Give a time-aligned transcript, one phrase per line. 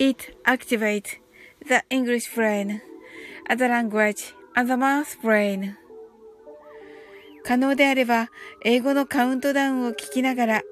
[0.00, 1.18] It activates
[1.68, 2.80] the English brain,
[3.54, 5.76] the language, and the math brain.
[7.44, 8.30] 可能であれば、
[8.64, 10.62] 英語のカウントダウンを聞きながら、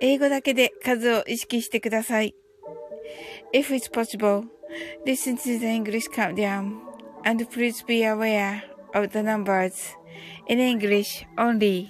[0.00, 2.34] 英語だけで数を意識してください。
[3.52, 4.44] If it's possible,
[5.04, 6.78] listen to the English countdown,
[7.22, 8.62] and please be aware
[8.94, 9.94] of the numbers
[10.48, 11.88] in English only.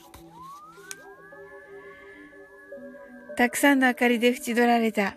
[3.37, 5.17] たくさんの明かりで縁取られた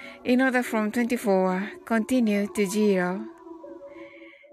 [0.23, 3.21] in order from 24 continue to 0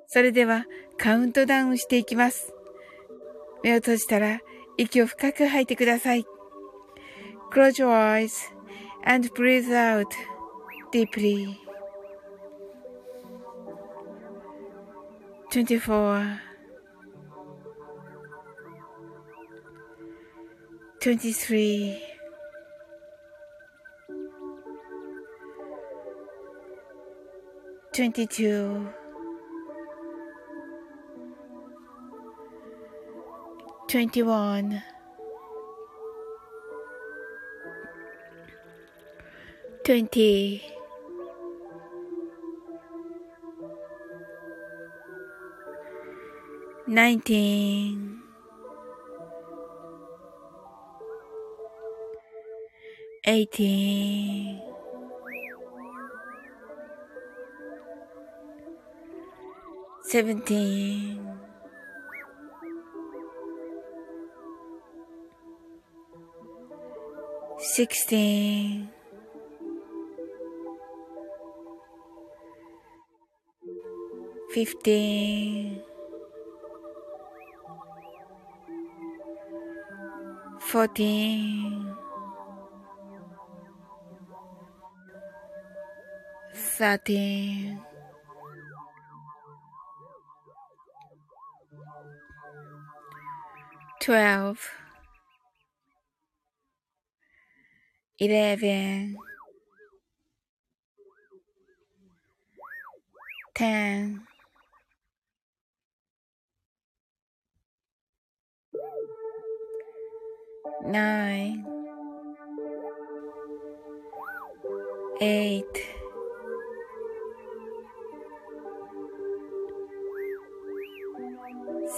[0.07, 0.65] それでは
[0.97, 2.53] カウントダウンしていきます。
[3.63, 4.41] 目を閉じたら
[4.79, 6.25] 息を深く吐いてください。
[7.53, 8.33] Close your eyes
[9.05, 10.07] and breathe out
[10.93, 11.57] deeply.
[15.51, 16.39] 24
[21.01, 22.18] 23
[27.99, 28.87] 22
[33.89, 34.83] 21
[39.83, 40.63] 20
[46.87, 48.23] 19
[53.25, 54.48] 18
[60.09, 61.21] 17
[67.59, 68.89] 16
[74.55, 75.83] 15
[80.59, 81.97] 14
[86.79, 87.88] 13
[94.09, 94.57] 12
[98.19, 99.17] 11
[103.55, 104.23] 10
[110.87, 111.65] 9
[115.21, 115.65] 8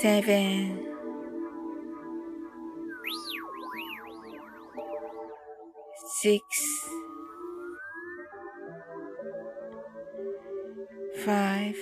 [0.01, 0.90] 7
[6.23, 6.45] six,
[11.25, 11.77] five,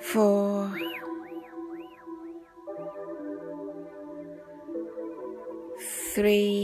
[0.00, 0.70] four,
[6.14, 6.63] three,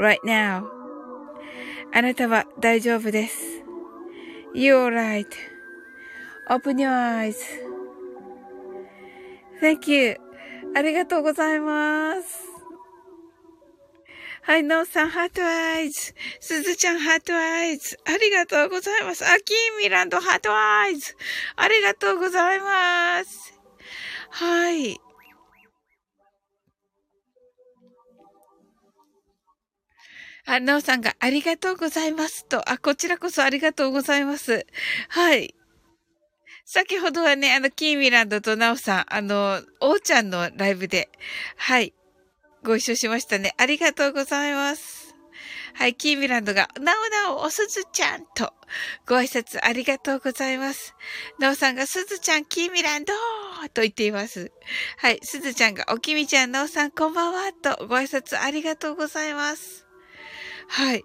[0.00, 0.64] Right now.
[1.92, 3.62] あなたは大丈夫です。
[4.54, 4.88] You're all
[6.48, 6.90] right.Open your
[9.60, 10.18] eyes.Thank you.
[10.74, 12.56] ありがとうございます。
[14.42, 16.14] はい、なおさん、 heart eyes。
[16.38, 17.98] すずちゃん、 heart eyes。
[18.04, 19.24] ありがとうございます。
[19.24, 21.16] あ、キーミランド、 heart eyes。
[21.56, 23.58] ありがとうございます。
[24.30, 25.00] はい。
[30.46, 32.70] あ、なおさんがありがとうございますと。
[32.70, 34.66] あ、こちらこそありがとうございます。
[35.08, 35.54] はい。
[36.64, 41.08] 先ほどはね、あの、キーミランドとナオさん、あの、おーちゃんのライブで、
[41.56, 41.94] はい、
[42.64, 43.54] ご一緒しましたね。
[43.58, 45.14] ありがとうございます。
[45.74, 48.52] はい、キーミランドが、なおなお、おすずちゃんと、
[49.06, 50.94] ご挨拶ありがとうございます。
[51.38, 53.12] なおさんが、すずちゃん、キーミランド
[53.74, 54.50] と言っています。
[54.98, 59.85] はい、すずちゃんが、おきみちゃん、なおさん、こんばんはと、ご挨拶ありがとうございます。
[60.68, 61.04] はい。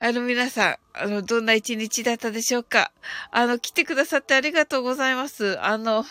[0.00, 2.92] あの皆さん、あの、どんな一日だったでしょうか？
[3.32, 5.58] あの、来てくださってありがとうございます。
[5.60, 6.04] あの、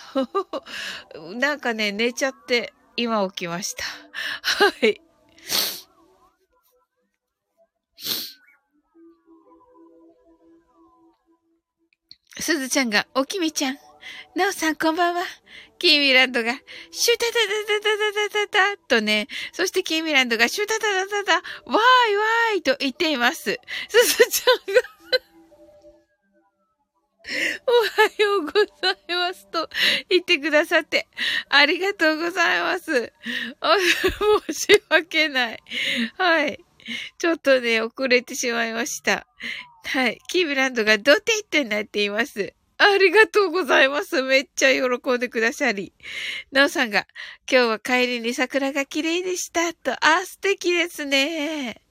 [1.36, 3.86] なんかね、寝ちゃって、今起きました。
[3.86, 5.02] はい。
[12.40, 13.78] すずちゃんが、おきみちゃん、
[14.36, 15.22] なおさんこんばんは。
[15.78, 16.54] キーミランドが、
[16.92, 17.38] シュタタタ
[17.82, 23.60] タタタタタとね、そしてキーミランドが、シュタタタタタ、わーいわーいと言っています。
[23.90, 24.82] すずちゃんが
[27.30, 28.52] おはようご
[28.82, 29.70] ざいますと
[30.10, 31.08] 言ってくださって、
[31.50, 33.12] ありがとうございます。
[34.48, 35.64] 申し訳ない。
[36.18, 36.60] はい。
[37.18, 39.28] ちょっとね、遅れてしまいました。
[39.84, 40.20] はい。
[40.30, 42.54] キーミランドがドテッとなっています。
[42.80, 44.22] ありがとうございます。
[44.22, 45.94] めっちゃ喜んでくださり。
[46.52, 47.08] なおさんが、
[47.52, 49.74] 今日は帰りに桜が綺麗でした。
[49.74, 51.82] と、あ、素敵ですね。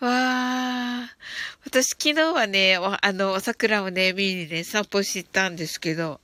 [0.00, 1.16] わあ。
[1.64, 6.20] 私昨日はね、あの、桜をね、見にね、散歩したんですけど、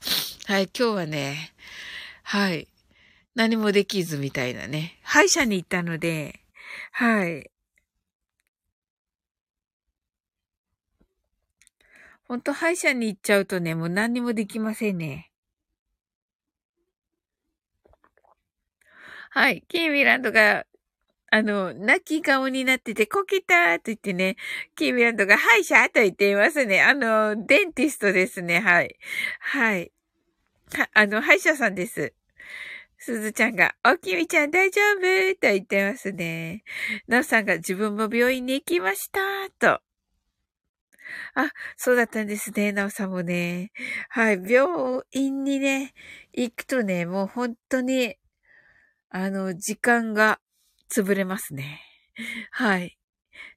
[0.46, 1.54] はい、今日はね、
[2.22, 2.68] はい、
[3.34, 6.40] 何もできずみたいなね、歯医者に行ったので、
[6.92, 7.50] はい、
[12.26, 15.30] ほんと歯医者に行っちゃうとね、もう何にもできませんね。
[19.30, 19.64] はい。
[19.68, 20.64] キーミランドが、
[21.30, 24.36] あの、泣き顔になってて、こけたと言ってね、
[24.76, 26.80] キーミランドが歯医者と言っていますね。
[26.80, 28.60] あの、デンティストですね。
[28.60, 28.96] はい。
[29.40, 29.92] はい。
[30.72, 32.14] は、あの、歯医者さんです。
[32.98, 35.34] すずちゃんが、おきみちゃん大丈夫？
[35.34, 36.64] と言ってますね。
[37.06, 39.20] なおさんが自分も病院に行きました
[39.58, 39.83] と。
[41.34, 43.72] あ、そうだったんですね、なおさんもね。
[44.08, 45.92] はい、病院にね、
[46.32, 48.16] 行くとね、もう本当に、
[49.10, 50.40] あの、時間が
[50.90, 51.80] 潰れますね。
[52.50, 52.98] はい。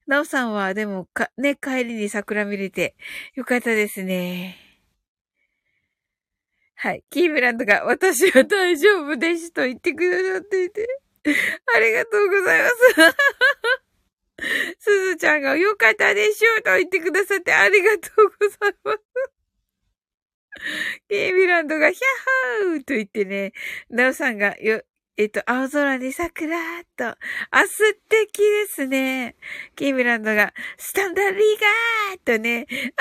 [0.08, 2.96] なおさんは、でも、か、ね、帰りに桜見れて、
[3.36, 4.58] よかったですね。
[6.76, 7.04] はい。
[7.10, 10.88] キーブランドが、私は大丈夫ですと言ってくださっていて、
[11.76, 12.76] ありがとうございます。
[14.80, 19.00] すずちゃんが良かったでしょうと言ってくださってありがとうございます。
[21.10, 22.00] ケイミランドがヒャ
[22.66, 23.54] ッハーと言ってね、
[23.90, 24.82] ナオさんがよ、
[25.18, 26.58] えっと、青空に桜
[26.96, 27.08] と。
[27.08, 27.18] あ、
[27.68, 29.36] 素敵ですね。
[29.76, 31.40] ケイミランドが、スタンダーリー
[32.28, 32.68] ガーとね。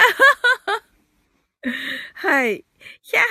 [2.15, 2.65] はい。
[3.03, 3.29] ヒャッハ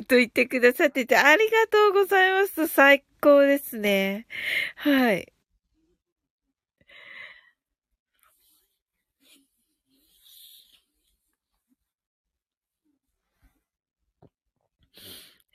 [0.00, 2.66] ーと言ってくださっててありがとうございます。
[2.66, 4.26] 最高ですね。
[4.76, 5.33] はい。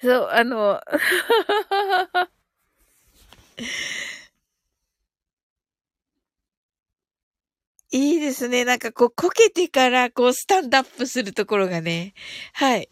[0.01, 0.81] そう、あの、
[7.91, 8.65] いいですね。
[8.65, 12.13] なんかこう、こけてから、こう、スタンドアップするところがね。
[12.53, 12.89] はい。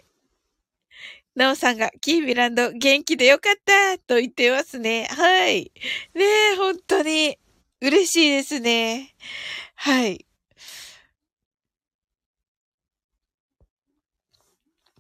[1.36, 5.06] なおさんが、キーミランド、元気でよかったと言ってますね。
[5.12, 5.72] はい。
[6.16, 7.38] ねえ、本当に、
[7.80, 9.14] 嬉しいですね。
[9.76, 10.27] はい。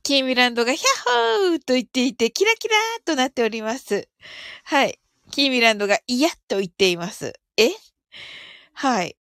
[0.07, 4.07] キーミランドがヒャッホーと言っていて、キラキラーとなっております。
[4.63, 5.01] はい。
[5.31, 7.33] キーミランドがイヤッと言っています。
[7.57, 7.71] え？
[8.71, 9.17] はい。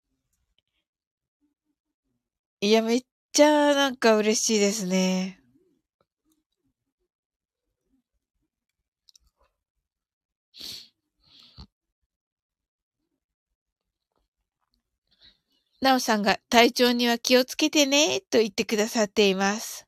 [2.61, 3.03] いや、めっ
[3.33, 5.41] ちゃなんか嬉しいですね。
[15.81, 19.86] なおさんが体調には気をつけてね、と言ってくださっています。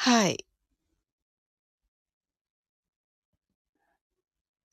[0.00, 0.46] はい。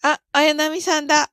[0.03, 1.31] あ、あやなみさんだ。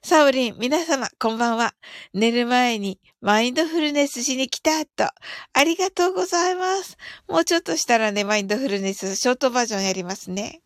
[0.00, 1.74] サオリン、皆様、こんばんは。
[2.14, 5.12] 寝る前にマインドフルネスしに来た、と。
[5.54, 6.96] ありがとうございます。
[7.28, 10.62] もうちょっとしたらね、マインドフルネス、ショートバージョンやりますね。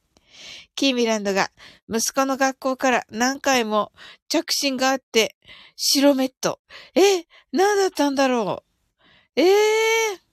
[0.75, 1.50] キーミランドが、
[1.88, 3.90] 息子の学校から何回も
[4.28, 5.35] 着信があって、
[5.76, 6.61] 白メット。
[6.95, 8.62] え、何だったんだろ
[9.37, 9.40] う。
[9.40, 10.25] ええー、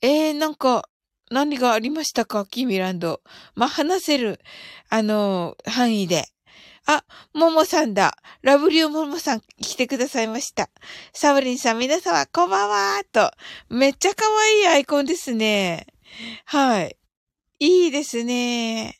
[0.00, 0.88] えー、なんか、
[1.30, 2.46] 何がありましたか？
[2.46, 3.20] キーミランド。
[3.54, 4.40] まあ、話せる、
[4.88, 6.24] あの、範囲で。
[6.86, 8.16] あ、ももさんだ。
[8.42, 10.70] ラブリューももさん来てくださいました。
[11.12, 13.30] サブリンさん、皆様、こんばんはと。
[13.68, 15.86] めっちゃ可愛いアイコンですね。
[16.44, 16.96] はい。
[17.58, 18.96] いいですね。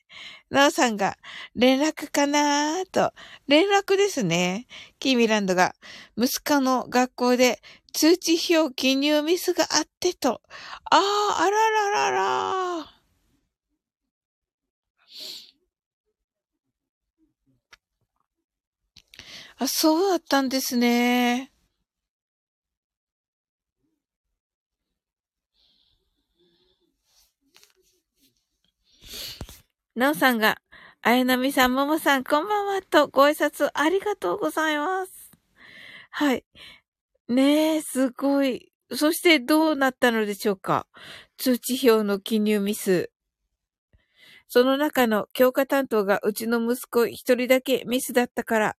[0.51, 1.17] なおさんが、
[1.55, 3.13] 連絡かなーと。
[3.47, 4.67] 連絡ですね。
[4.99, 5.75] キーミランドが、
[6.17, 10.41] 息子の学校で通知表記入ミスがあってと。
[10.91, 12.99] ああ、あらららら。
[19.61, 21.51] あ、そうだったんですね。
[29.97, 30.61] なおさんが、
[31.03, 35.33] あやなみさん、ももさん、こんばんは、とご挨拶ありがとうございます。
[36.11, 36.45] はい。
[37.29, 38.73] ねえ、すごい。
[38.91, 40.87] そしてどうなったのでしょうか？
[41.37, 43.11] 通知表の記入ミス。
[44.49, 48.77] その中の教科担当がうちの息子一人だけミスだったから、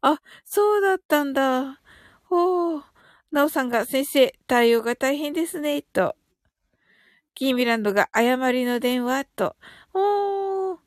[0.00, 1.80] あ、そうだったんだ。
[2.22, 2.84] ほう。
[3.32, 6.14] なおさんが先生、対応が大変ですね、と。
[7.34, 9.56] キーミランドが誤りの電話、と。
[9.92, 10.78] ほう。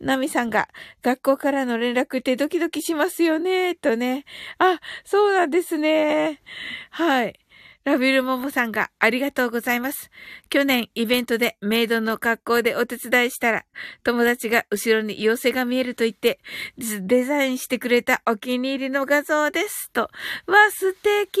[0.00, 0.68] ナミさんが、
[1.02, 4.24] 学校からの連絡ってドキドキしますよね、とね。
[4.58, 6.42] あ、そうなんですね。
[6.90, 7.40] はい。
[7.84, 10.10] ラビルモモさんがありがとうございます。
[10.50, 13.64] 去年イベントでメイドの格好でお手伝いしたら、
[14.02, 16.40] 友達が後ろに妖精が見えると言って、
[16.76, 19.92] デザインしてくれたお気に入りの画像です。
[19.92, 20.10] と。
[20.48, 21.40] わ、素敵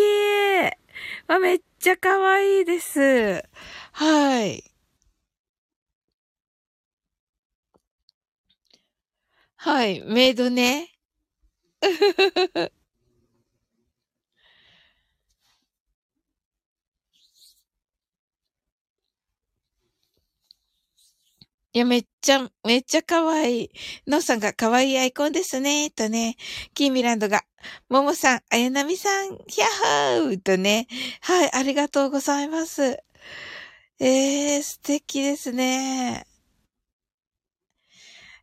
[1.26, 3.42] わ、めっちゃ可愛いです。
[3.90, 4.75] はい。
[9.66, 10.92] はい、メイドね。
[21.72, 23.70] いや、めっちゃ、めっちゃ可愛い。
[24.06, 26.36] のさんが可愛いアイコンですね、とね。
[26.72, 27.42] キーミランドが、
[27.88, 29.64] ももさん、あやなみさん、ヒャ
[30.20, 30.86] ッホーとね。
[31.22, 32.82] はい、ありがとうございます。
[33.98, 36.24] えー、素敵ですね。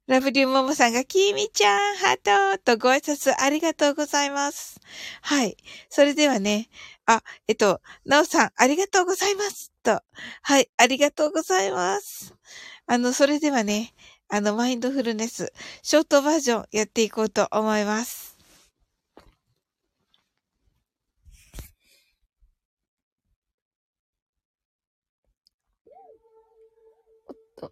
[0.08, 4.80] ラブリューモモさんが、キーミちゃん、ハートとご挨拶ありがとうございます。
[5.22, 5.56] はい。
[5.90, 6.68] それではね、
[7.06, 9.72] あ、えっと、なおさん、ありがとうございます。
[9.82, 10.02] と。
[10.42, 12.36] はい、ありがとうございます。
[12.86, 13.94] あの、それではね、
[14.28, 18.38] あの、マインドフルネス、ショートバージョンやっていこうと思います。
[27.28, 27.72] おっと。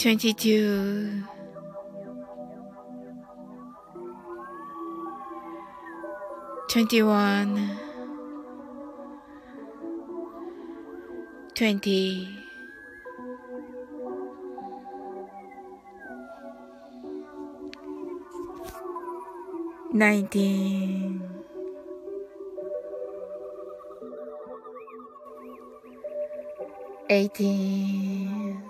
[0.00, 1.24] 22
[6.68, 7.76] 21
[11.54, 12.28] 20
[19.92, 21.20] 19
[27.10, 28.69] 18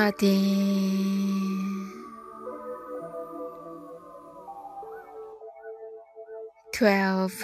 [0.00, 1.92] thirteen,
[6.72, 7.34] twelve,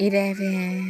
[0.00, 0.89] eleven,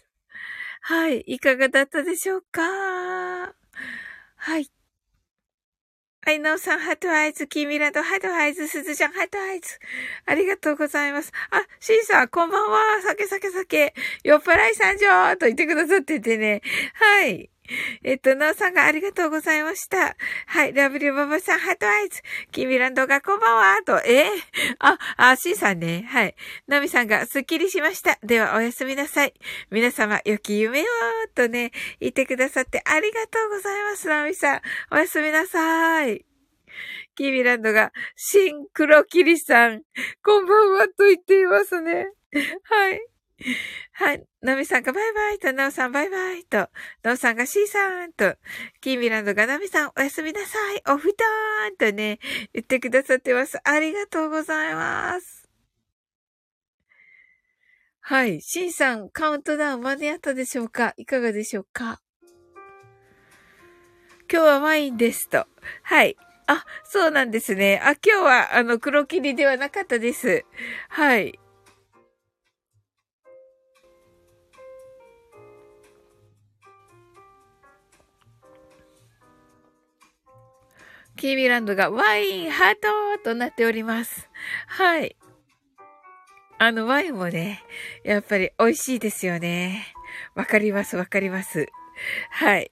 [0.83, 1.21] はい。
[1.21, 2.61] いかがだったでしょうか？
[4.35, 4.67] はい。
[6.23, 9.79] はい、なおさん、 heart eyes、キーミランド、 heart eyes、すずちゃん、 heart eyes。
[10.25, 11.31] ありがとうございます。
[11.51, 13.01] あ、シンさん、こんばんは。
[13.03, 13.93] 酒酒酒。
[14.23, 16.61] 酔っ払い参上と言ってくださっててね。
[16.95, 17.51] はい。
[18.03, 20.15] えっと、なおさんがありがとうございました。
[20.47, 22.21] はい、ラブリューババさん、 heart eyes。
[22.51, 23.83] キーミランドがこんばんは。
[23.83, 24.27] と、えー、
[24.79, 26.05] あ、あ、シンさんね。
[26.09, 26.35] はい。
[26.67, 28.17] ナミさんがスッキリしました。
[28.23, 29.33] では、おやすみなさい。
[29.69, 30.85] 皆様、良き夢を、
[31.33, 34.61] とね、言ってくださってありがとうございます、ナミさん。
[34.91, 36.25] おやすみなさい。
[37.15, 39.81] キミランドが、シンクロキリさん、
[40.23, 42.07] こんばんは、と言っていますね。
[42.63, 43.10] はい。
[43.93, 44.23] はい。
[44.41, 46.69] ナミさんがバイバイと、ナオさんバイバイと、
[47.03, 48.35] ナオさんがシーさんと、
[48.81, 52.19] キーミランドがナミさんおやすみなさい、お布団とね、
[52.53, 53.59] 言ってくださってます。
[53.63, 55.49] ありがとうございます。
[57.99, 58.41] はい。
[58.41, 60.93] シンさん、カウントダウン間に合ったでしょうか？
[60.97, 62.01] いかがでしょうか？
[64.31, 65.45] 今日はワインですと。
[65.83, 66.15] はい。
[66.47, 67.79] あ、そうなんですね。
[67.83, 70.45] あ、今日は、あの、黒霧ではなかったです。
[70.89, 71.39] はい。
[81.21, 82.75] キーミランドがワインハー
[83.17, 84.27] トとなっております。
[84.65, 85.15] はい。
[86.57, 87.61] あのワインもね、
[88.03, 89.93] やっぱり美味しいですよね。
[90.33, 91.67] わかります、わかります。
[92.31, 92.71] はい。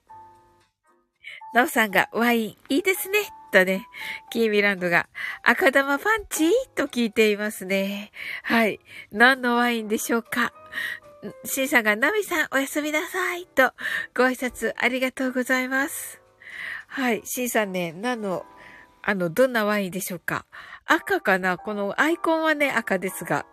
[1.54, 3.20] ナオさんがワインいいですね。
[3.52, 3.86] とね、
[4.32, 5.08] キーミランドが
[5.44, 8.10] 赤玉パンチと聞いていますね。
[8.42, 8.80] はい。
[9.12, 10.52] 何のワインでしょうか？
[11.44, 13.72] シンさんがナミさんおやすみなさいと
[14.12, 16.19] ご挨拶ありがとうございます。
[16.92, 17.22] はい。
[17.24, 18.44] シンさんね、何の、
[19.02, 20.44] あの、どんなワインでしょうか？
[20.86, 21.56] 赤かな？
[21.56, 23.46] このアイコンはね、赤ですが。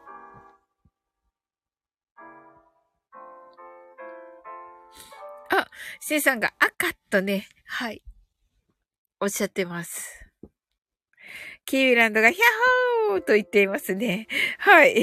[5.52, 5.68] あ、
[6.00, 8.02] シンさんが赤とね、はい。
[9.20, 10.26] おっしゃってます。
[11.66, 14.28] キーミランドがヒャッホーと言っていますね。
[14.58, 14.96] はい。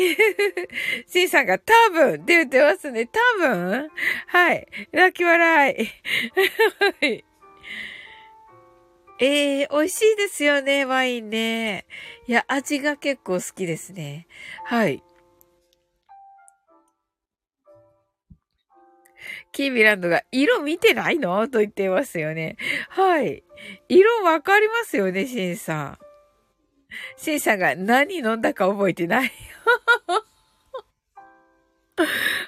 [1.07, 3.07] シンさんが多分って言ってますね。
[3.07, 3.91] 多分？
[4.27, 4.67] はい。
[4.91, 5.87] 泣き笑い。
[7.01, 7.25] はい。
[9.21, 11.87] ええー、美味しいですよね、ワインね。
[12.27, 14.27] いや、味が結構好きですね。
[14.65, 15.03] はい。
[19.53, 21.47] キーミランドが、色見てないの？
[21.49, 22.57] と言ってますよね。
[22.89, 23.45] はい。
[23.89, 25.99] 色わかりますよね、シンさん。
[27.17, 29.33] シンさんが何飲んだか覚えてない。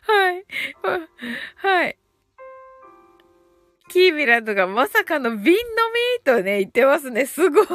[0.02, 0.44] はい。
[1.56, 1.96] はい。
[3.96, 5.60] キービランドがまさかの瓶飲
[6.18, 7.24] みとね、言ってますね。
[7.24, 7.66] すごい。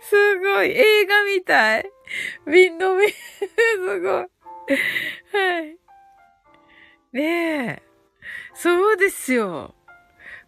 [0.00, 0.70] すごい。
[0.70, 1.92] 映画みたい。
[2.46, 3.10] 瓶飲み。
[3.10, 4.22] すごい。
[4.22, 4.26] は
[5.60, 5.76] い。
[7.12, 7.82] ねえ。
[8.54, 9.74] そうですよ。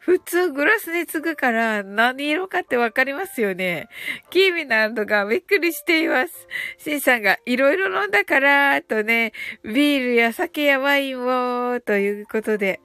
[0.05, 3.89] 普通グラスに継ぐから何色かってわかりますよね。
[4.29, 6.47] キーミナンドがびっくりしています。
[6.77, 9.33] シンさんがいろいろ飲んだから、とね、
[9.65, 12.81] ビールや酒やワインを、ということで。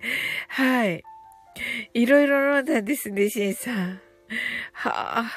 [0.48, 1.04] はい。
[1.94, 4.02] いろいろ飲んだんですね、シンさん。
[4.72, 5.32] はあ、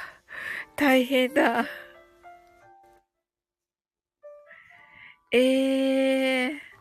[0.77, 1.67] 大変だ。
[5.33, 6.72] ええー。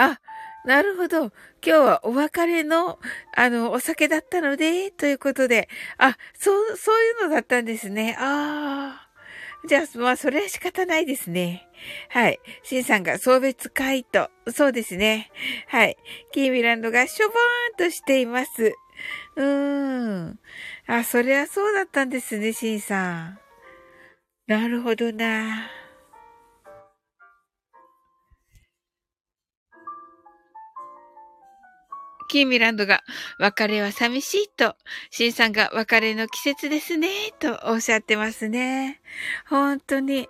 [0.00, 0.18] あ、
[0.64, 1.26] なるほど。
[1.26, 1.32] 今
[1.62, 2.98] 日はお別れの、
[3.36, 5.68] あの、お酒だったので、ということで。
[5.98, 8.16] あ、そう、そういうのだったんですね。
[8.18, 9.10] ああ。
[9.68, 11.68] じゃあ、まあ、それは仕方ないですね。
[12.08, 12.40] はい。
[12.62, 15.30] シンさんが送別会と、そうですね。
[15.68, 15.98] はい。
[16.32, 18.72] キーミランドがしょぼーんとしています。
[19.36, 20.38] うーん。
[20.86, 23.38] あ、そりゃそうだったんですね、シンさん。
[24.46, 25.79] なるほどな。
[32.30, 33.02] キーミランドが、
[33.40, 34.76] 別れは寂しいと、
[35.10, 37.08] シンさんが別れの季節ですね、
[37.40, 39.00] とおっしゃってますね。
[39.48, 40.28] 本当に。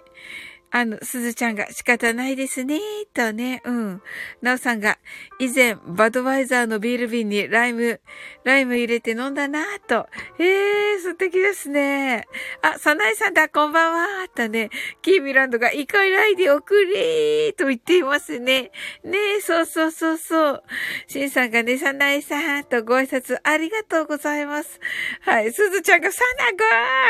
[0.72, 2.78] あの、すずちゃんが仕方ないですね、
[3.12, 4.02] とね、うん。
[4.40, 4.98] なおさんが、
[5.40, 8.00] 以前、バドワイザーのビール瓶にライム、
[8.44, 10.08] ライム入れて飲んだな、と。
[10.38, 12.28] ええー、素敵ですね。
[12.62, 14.70] あ、サナイさんだ、こんばんは、とね、
[15.02, 18.70] キーミランドが、イカライで送りと言っていますね。
[19.02, 20.62] ねえ、そうそうそうそう。
[21.08, 24.78] シンさんがね、サナイさん、とご挨拶ありがとうございます。
[25.22, 26.58] はい、すずちゃんが、サナゴ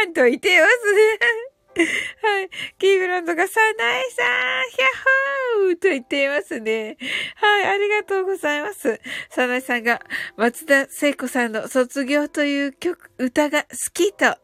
[0.06, 1.49] ーンと言っていますね。
[1.72, 2.50] はい。
[2.78, 4.26] キーブランドが、サナイさん、
[4.70, 6.96] ヒャッホーと言っていますね。
[7.36, 9.00] はい、ありがとうございます。
[9.30, 10.02] サナイさんが、
[10.36, 14.36] 松田聖子さんの卒業という曲、歌が好きと。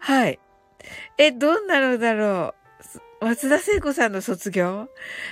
[0.00, 0.40] はい。
[1.18, 2.54] え、どんなのだろ
[3.20, 3.24] う？
[3.24, 4.88] 松田聖子さんの卒業？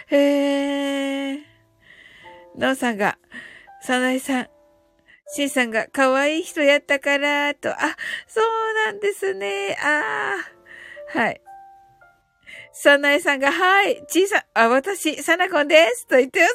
[0.07, 1.41] へー。
[2.57, 3.19] なおさんが、
[3.83, 4.49] サナイさん、
[5.35, 7.71] シンさんが可愛い人やったから、と。
[7.71, 7.97] あ、
[8.29, 9.77] そうなんですね。
[9.83, 10.60] ああ。
[11.13, 11.41] はい。
[12.73, 16.07] サナエさんが、はい、小さ、あ、私、サナコンです。
[16.07, 16.55] と言ってます。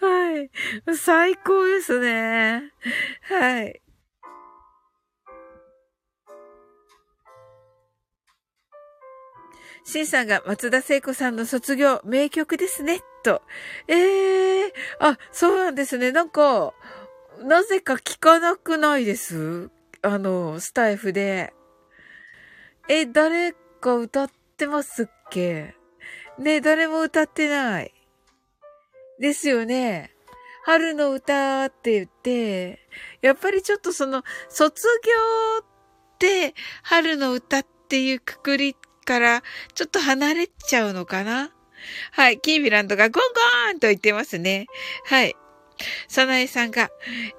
[0.04, 0.50] はい。
[0.96, 2.72] 最高ですね。
[3.22, 3.80] はい。
[9.84, 13.40] シンさんが松田聖子さんの卒業、名曲ですね、と。
[13.86, 16.12] ええー、あ、そうなんですね。
[16.12, 16.74] なんか、
[17.40, 19.70] なぜか聞かなくないです？
[20.02, 21.52] あの、スタイフで。
[22.88, 25.74] え、誰か歌ってますっけ
[26.38, 27.92] ね誰も歌ってない。
[29.18, 30.14] ですよね。
[30.64, 32.86] 春の歌って言って、
[33.20, 39.42] やっぱりちょっとその、卒業って春の歌っていうくくりから
[39.74, 41.50] ちょっと離れちゃうのかな？
[42.12, 42.40] はい。
[42.40, 44.66] キービランドがゴンゴーンと言ってますね。
[45.06, 45.34] はい。
[46.08, 46.90] サナエさんが、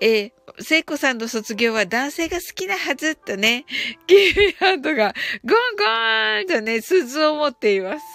[0.01, 3.65] えー、聖子さんの卒業は男性が好きなはずとね、
[4.07, 5.13] キーリハンドが
[5.45, 8.05] ゴンゴーンとね、鈴を持っています。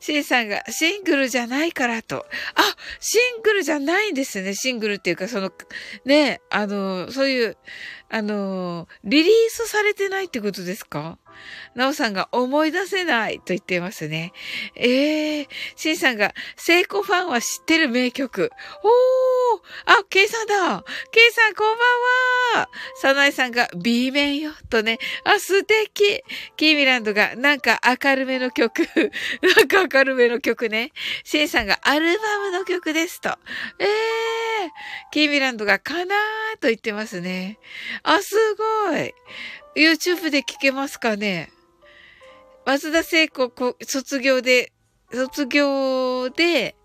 [0.00, 2.26] シンさんがシングルじゃないからと。
[2.54, 4.54] あ、シングルじゃないんですね。
[4.54, 5.52] シングルっていうか、その、
[6.04, 7.56] ね、あの、そういう、
[8.08, 11.18] あの、リリースされてないってことですか？
[11.74, 14.32] なおさんが思い出せないと言っていますね。
[14.76, 18.50] ええー、しんさんが、聖子ファンは知ってる名曲。
[18.82, 21.76] おーあ、ケイさんだケイさんこん
[22.52, 24.98] ばんはサナイさんが B 面よとね。
[25.24, 26.22] あ、素敵
[26.56, 28.82] キーミランドがなんか明るめの曲。
[29.42, 30.92] なんか明るめの曲ね。
[31.24, 33.30] シンさんがアルバムの曲ですと。
[33.78, 34.68] ええー、
[35.12, 37.58] キーミランドがかなーと言ってますね。
[38.02, 39.14] あ、すごい。
[39.76, 41.50] YouTube で聞けますかね？
[42.64, 44.72] 松田聖子卒業で、
[45.12, 46.76] 卒業で、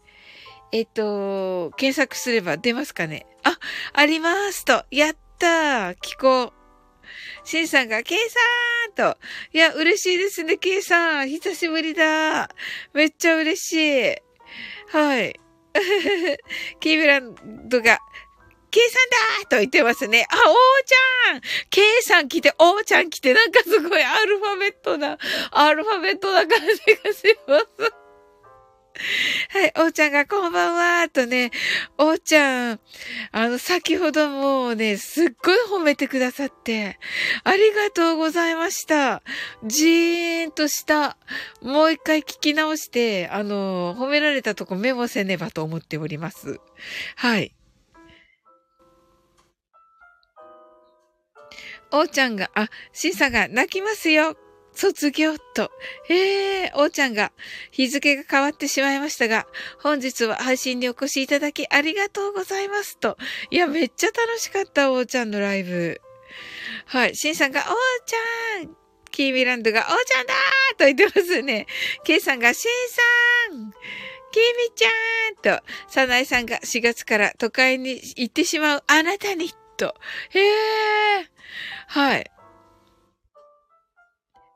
[0.71, 3.25] えっと、検索すれば出ますかね？
[3.43, 3.57] あ、
[3.93, 4.83] ありますと。
[4.91, 6.53] やったー聞こう。
[7.43, 8.17] シンさんが、ケイ
[8.97, 9.17] さんと。
[9.53, 11.29] いや、嬉しいですね、ケイさん。
[11.29, 12.49] 久しぶりだ。
[12.93, 14.15] めっちゃ嬉しい。
[14.91, 15.39] はい。
[16.79, 17.99] キーブランドが、
[18.71, 18.99] K さ
[19.41, 20.25] んだと言ってますね。
[20.29, 20.55] あ、おー
[20.85, 25.17] ちゃん !K さん来て、おーちゃん来て、なんかすごいアルファベットな、
[25.51, 28.09] アルファベットな感じがします。
[29.49, 31.51] はい、おーちゃんがこんばんはとね、
[31.97, 32.79] おーちゃん、
[33.31, 36.99] あの、先ほどもうね、すっごい褒めてくださって、
[37.43, 39.23] ありがとうございました。
[39.63, 41.17] じーんとした、
[41.61, 46.59] もう一回聞き直して、あの、褒められたとこメモせねばと思っております。
[47.15, 47.53] はい。
[51.91, 54.35] おーちゃんが、あ、しんさんが泣きますよ。
[54.73, 55.71] 卒業と。
[56.09, 57.31] ええー、おーちゃんが
[57.71, 59.47] 日付が変わってしまいましたが、
[59.81, 63.17] 本日は配信にお越しいただきありがとうございますと。
[63.49, 66.01] いや、めっちゃ楽しかった、おーちゃんのライブ。
[66.85, 67.15] はい。
[67.15, 67.65] しんさんが、おー
[68.05, 68.75] ちゃん
[69.11, 71.67] キーミランドが、おーちゃんだーと言ってますね。
[72.05, 72.69] ケイさんが、しん
[73.49, 73.71] さん
[74.31, 79.95] キーミちゃんと、サナイさんが4月から都会に行ってしまうあなたにと。
[80.31, 80.39] へ
[81.21, 81.29] え。
[81.87, 82.29] はい。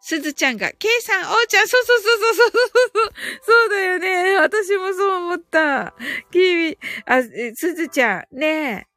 [0.01, 4.35] すずちゃんが、ケイさん、おーちゃん、そうそうそうそうそうそうそうだよね。
[4.35, 5.93] 私もそう思った。
[6.29, 7.23] キーミ、あ、
[7.55, 8.87] すずちゃん、ね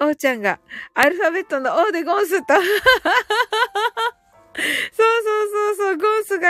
[0.00, 0.04] え。
[0.04, 0.60] おーちゃんが、
[0.94, 2.54] アルファベットの O でゴンスと。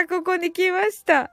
[0.06, 1.30] ここに来ました。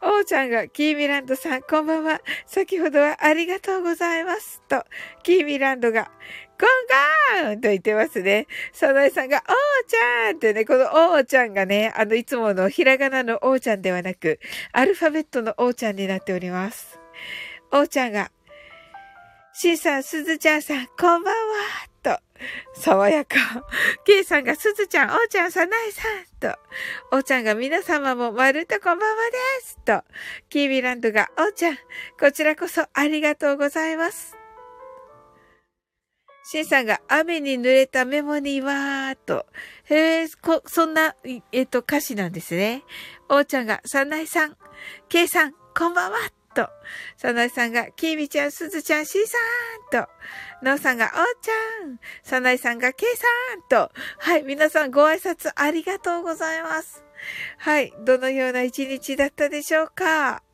[0.00, 2.20] おーちゃんが、キーミランドさん、こんばんは。
[2.46, 4.62] 先ほどはありがとうございます。
[4.68, 4.84] と、
[5.22, 6.10] キーミランドが、
[6.58, 8.46] ゴンゴーンと言ってますね。
[8.72, 9.44] サナエさんが、おー
[9.88, 14.40] ちゃんってね、このおーちゃんがね、あの、いつものひらがなのおーちゃんではなく、
[14.72, 16.98] アルファベットのおーちゃんになっております。
[17.72, 18.30] おーちゃんが、
[19.54, 21.91] シンさん、すずちゃんさん、こんばんは。
[22.02, 22.18] と、
[22.74, 23.36] 爽やか。
[24.04, 26.58] ケイさんがすずちゃん、おーちゃん、さないさん、と、
[27.12, 30.02] おーちゃんが皆様もまるとこんばんはです、と、
[30.48, 31.78] キービランドが、おーちゃん、
[32.18, 34.36] こちらこそありがとうございます。
[36.44, 39.46] シンさんが雨に濡れたメモには、と。
[39.84, 41.14] へえ、こ、そんな、
[41.52, 42.82] えっと、歌詞なんですね。
[43.28, 44.56] おーちゃんが、さないさん、
[45.08, 46.18] ケイさん、こんばんは、
[46.54, 46.68] と。
[47.16, 49.38] さなえさんが、きみちゃん、すずちゃん、しーさ
[50.00, 50.10] んと。
[50.62, 51.10] なおさんが、おー
[51.42, 51.98] ちゃん。
[52.22, 53.92] さなえさんが、けいさんと。
[54.18, 57.04] はい、皆さんご挨拶ありがとうございます。
[57.58, 60.44] はい、どのような一日だったでしょうか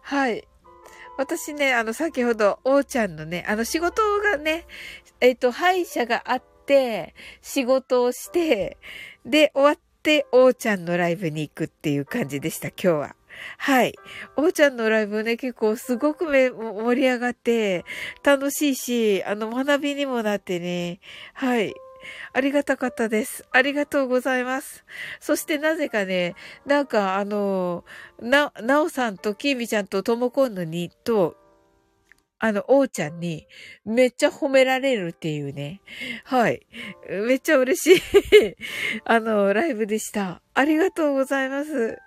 [0.00, 0.48] はい。
[1.18, 4.66] 私ね、あの、先ほど、おーちゃんのね、あの、仕事がね、
[5.20, 8.78] えっ、と、歯医者があって、仕事をして、
[9.26, 13.16] で、終わって、おーちゃんのライブに行くっていう感じでした、今日は。
[13.58, 13.94] はい。
[14.36, 17.84] おーちゃんのライブね、結構すごくめ盛り上がって、
[18.22, 21.00] 楽しいし、あの、学びにもなってね、
[21.34, 21.74] はい。
[22.32, 23.44] ありがたかったです。
[23.52, 24.84] ありがとうございます。
[25.20, 26.34] そしてなぜかね、
[26.66, 27.84] なんかあの、
[28.20, 31.36] な、なおさんときーみちゃんとともこんぬにと、
[32.44, 33.46] あの、おーちゃんに、
[33.84, 35.80] めっちゃ褒められるっていうね。
[36.24, 36.66] はい。
[37.08, 38.02] めっちゃ嬉しい
[39.06, 40.42] あの、ライブでした。
[40.52, 41.98] ありがとうございます。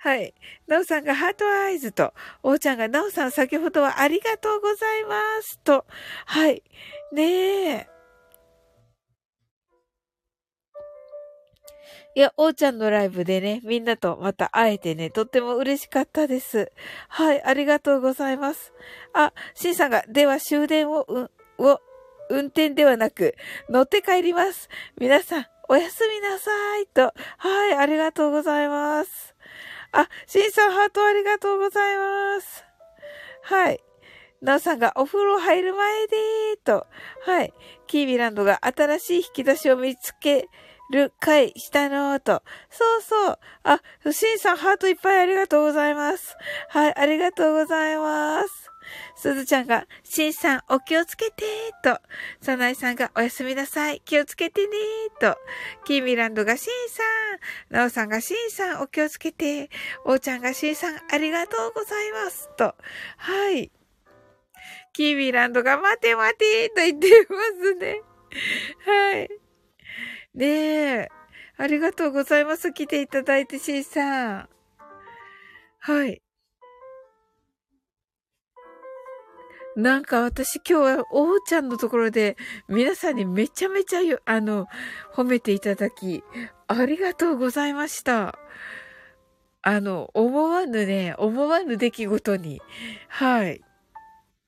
[0.00, 0.32] はい。
[0.68, 5.84] なおさんがハートアイズと、おーちゃんがなおさん先ほどはありがとうございますと、
[6.24, 6.62] はい。
[7.12, 7.88] ねえ。
[12.14, 16.70] いや、おーちゃんのライブでね、みんなとまた会えてね、とっても嬉しかったです。
[17.08, 18.72] はい、ありがとうございます。
[19.14, 21.80] あ、しんさんが、では終電を、う、を、
[22.30, 23.34] 運転ではなく、
[23.68, 24.68] 乗って帰ります。
[24.98, 27.12] 皆さん、おやすみなさいと。
[27.36, 29.34] はい、ありがとうございます。
[29.92, 32.64] あ、シンさんハートありがとうございます。
[33.42, 33.80] はい。
[34.40, 36.86] なおさんがお風呂入る前でーと。
[37.24, 37.52] はい。
[37.86, 40.48] キービランドが新しい引き出しを見つけ
[40.92, 42.42] る回したのーと。
[42.70, 43.38] そうそう。
[43.64, 43.80] あ、
[44.12, 46.36] シンさんハートいっぱいありがとうございます。
[46.68, 48.67] はい、ありがとうございます。
[49.20, 52.00] すずちゃんが、しんさんお気をつけてーと、
[52.40, 55.36] さなえさんがおやすみなさい、気をつけてねーと、
[55.84, 57.02] キーミランドがしんさ
[57.72, 59.70] ん、なおさんがしんさんお気をつけて、
[60.04, 62.76] おーちゃんがしんさんありがとうございますと、
[63.16, 63.72] はい。
[64.92, 68.02] キーミランドが待て待てと言ってますね。
[68.86, 69.28] はい。
[70.34, 71.08] ねえ。
[71.56, 72.72] ありがとうございます。
[72.72, 74.48] 来ていただいて、しんさん。
[75.80, 76.22] はい。
[79.78, 82.36] なんか私今日はおーちゃんのところで
[82.66, 84.66] 皆さんにめちゃめちゃあの、
[85.14, 86.24] 褒めていただき、
[86.66, 88.36] ありがとうございました。
[89.62, 92.60] あの、思わぬね、思わぬ出来事に、
[93.06, 93.60] はい。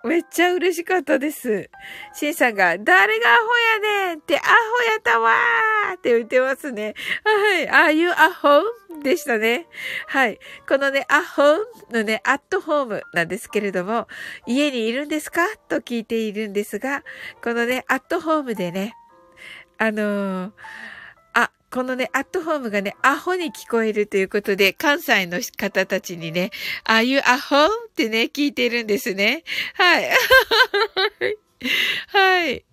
[0.02, 1.68] めっちゃ嬉しかったです。
[2.14, 3.42] シンさんが、誰がアホ
[3.86, 6.94] やねんってアホやったわーって言ってますね。
[7.68, 7.92] はい。
[7.92, 8.62] Are you a home?
[9.02, 9.66] でしたね。
[10.06, 10.38] はい。
[10.68, 11.58] このね、a home
[11.92, 14.08] のね、アットホームなんですけれども、
[14.46, 15.42] 家にいるんですか？
[15.68, 17.04] と聞いているんですが、
[17.42, 18.94] このね、アットホームでね、
[19.78, 20.52] あのー
[21.72, 26.50] このね、アットホームがね、アホに聞こえるということで、関西の方たちにね、
[26.84, 29.44] ああいうアホってね、聞いてるんですね。
[29.74, 30.10] はい。
[32.08, 32.64] はい。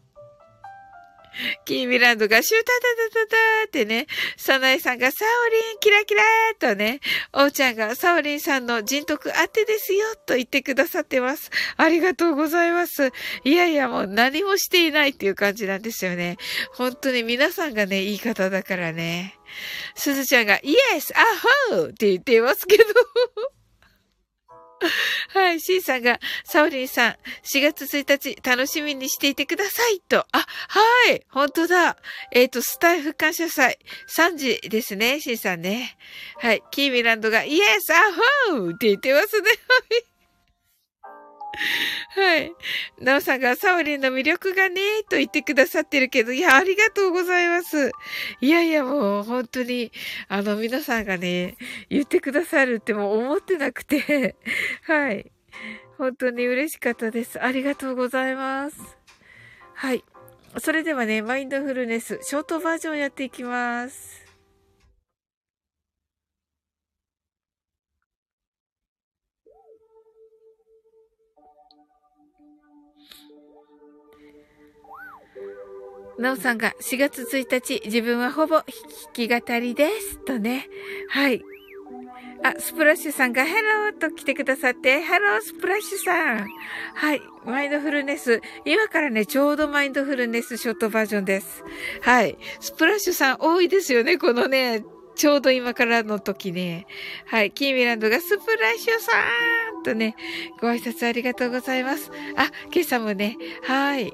[1.66, 7.00] キーミランドがシュータタタタタってね、サナエさんがサオリンキラキラーとね、
[7.34, 11.52] おうちゃんがサオリンさんの人徳あってですよと言ってくださってます。
[11.78, 13.12] ありがとうございます。
[13.44, 16.38] いやいやもう何もしていないっていう感じなんですよね。
[16.74, 19.38] 本当に皆さんがね、いい方だからね。
[19.96, 21.22] すずちゃんがイエスア
[21.72, 22.84] ホーって言っていますけど
[25.34, 27.12] はい、シーさんが、サオリンさん、
[27.44, 30.26] 4月1日楽しみにしていてくださいと。
[30.32, 31.98] あ、はい、本当だ。
[32.32, 33.80] えっ、ー、と、スタイフ感謝祭、
[34.16, 35.98] 3時ですね、シーさんね。
[36.38, 38.14] はい、キーミランドが、イエス、ア
[38.52, 39.50] ホーって言ってますね。
[42.16, 42.54] はい。
[43.00, 47.92] なおさんがサオリンの魅力がね、と言ってくださってるけど、いや、ありがとうございます。
[48.42, 49.92] いやいや、もう、本当に、
[50.28, 51.58] あの、皆さんがね、
[51.90, 54.36] 言ってくださるってもう思ってなくて、
[54.84, 55.32] はい。
[55.98, 57.42] 本当に嬉しかったです。
[57.42, 58.78] ありがとうございます。
[59.74, 60.04] はい。
[60.60, 64.27] それではね、マインドフルネス、ショートバージョンやっていきます。
[76.20, 78.66] なおさんが4月1日、自分はほぼ弾
[79.14, 80.20] き語りです。
[80.26, 80.68] とね。
[81.10, 81.44] はい。
[82.44, 86.48] あ、スプラッシュさんがヘローと来てくださって、ハロースプラッシュさん。
[86.94, 87.22] はい。
[87.46, 88.42] マインドフルネス。
[88.66, 91.64] 今からね、ちょうどマインドフルネスショートバージョンです。
[92.02, 92.38] はい。
[92.60, 94.84] スプラッシュさん多いですよね、このね、
[95.16, 96.86] ちょうど今からの時ね。
[97.26, 97.52] はい。
[97.52, 99.12] キーミランドがスプラッシュさ
[99.80, 100.16] んとね、
[100.62, 102.12] ご挨拶ありがとうございます。
[102.36, 104.14] あ、今朝もね、はい。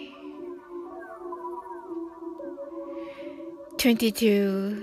[3.81, 4.77] 22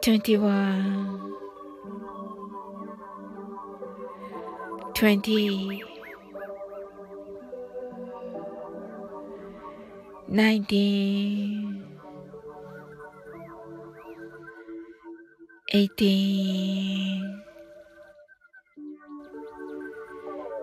[0.00, 1.36] 21
[4.94, 5.82] 20
[10.26, 11.84] 19
[15.68, 17.22] 18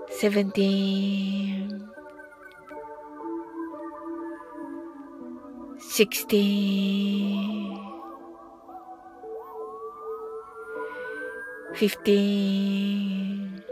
[0.10, 1.47] 17
[5.98, 7.82] 16
[11.74, 13.64] 15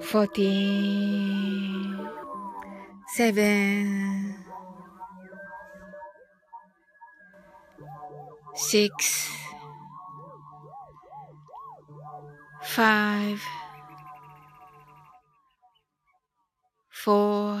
[0.00, 2.08] 14
[3.14, 4.36] 7
[8.54, 9.28] 6
[12.62, 13.64] 5
[17.04, 17.60] four,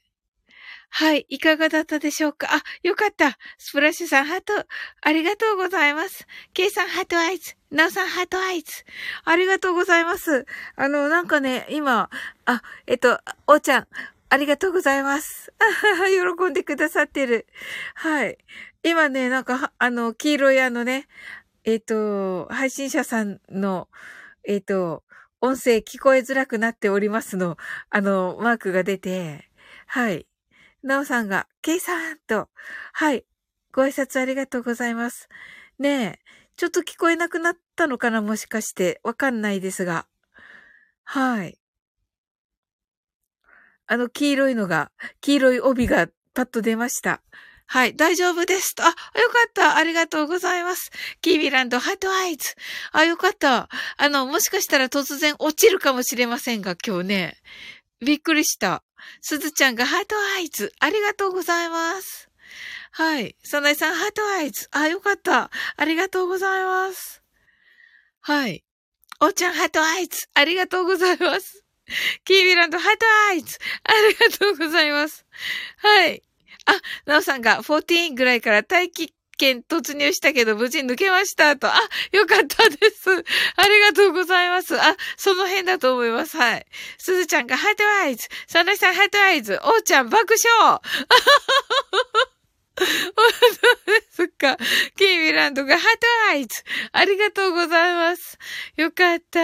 [0.93, 1.25] はい。
[1.29, 2.47] いかがだったでしょうか？
[2.51, 3.37] あ、よかった。
[3.57, 4.53] スプラッシュさん、ハート、
[5.01, 6.27] ありがとうございます。
[6.53, 7.55] ケイさん、 heart eyes。
[7.71, 8.83] ナオさん、 heart eyes。
[9.23, 10.45] ありがとうございます。
[10.75, 12.09] あの、なんかね、今、
[12.45, 13.87] あ、えっと、おーちゃん、
[14.29, 15.53] ありがとうございます。
[16.37, 17.47] 喜んでくださってる。
[17.95, 18.37] はい。
[18.83, 21.07] 今ね、なんか、あの、黄色いあのね、
[21.63, 23.87] えっ、と、配信者さんの、
[24.43, 25.03] えっ、と、
[25.39, 27.57] 音声聞こえづらくなっておりますの、
[27.89, 29.49] あの、マークが出て、
[29.87, 30.27] はい。
[30.83, 32.49] なおさんが、ケイさんと、
[32.93, 33.25] はい。
[33.71, 35.29] ご挨拶ありがとうございます。
[35.79, 36.19] ねえ、
[36.57, 38.99] ちょっと聞こえなくなったのかなもしかして。
[39.03, 40.07] わかんないですが。
[41.03, 41.57] はい。
[43.87, 47.21] あの、黄色いのが、黄色い帯がパッと出ました。
[47.67, 48.83] はい、大丈夫ですと。
[48.83, 48.95] あ、よか
[49.47, 49.77] った。
[49.77, 50.91] ありがとうございます。
[51.21, 52.55] キーミランド、 heart eyes。
[52.91, 53.69] あ、よかった。
[53.97, 57.37] あの、もしかしたら突然落ちるかもしれませんが、今日ね。
[57.99, 58.83] びっくりした。
[59.21, 60.71] すずちゃんが heart eyes。
[60.79, 62.29] ありがとうございます。
[62.91, 63.35] はい。
[63.43, 64.67] さなえさん、 heart eyes。
[64.71, 65.49] あ、よかった。
[65.77, 67.23] ありがとうございます。
[68.19, 68.63] はい。
[69.19, 70.27] おーちゃん、 heart eyes。
[70.33, 71.63] ありがとうございます。
[72.25, 73.57] キービランド、 heart eyes。
[73.83, 75.25] ありがとうございます。
[75.77, 76.23] はい。
[76.65, 76.73] あ、
[77.05, 81.67] なおさんが14ぐらいから大気圏突入したけど無事抜けましたと。
[81.67, 81.73] あ、
[82.11, 83.09] よかったです。
[83.55, 84.79] ありがとうございます。
[84.79, 86.37] あ、その辺だと思います。
[86.37, 86.65] はい。
[86.99, 88.27] すずちゃんが heart eyes。
[88.47, 89.59] サナさん heart eyes。
[89.63, 90.81] おーちゃん爆笑。
[92.85, 93.31] 本
[93.85, 94.57] 当ですか。
[94.97, 96.63] キーミランドがハートアイズ。
[96.91, 98.37] ありがとうございます。
[98.75, 99.39] よかった。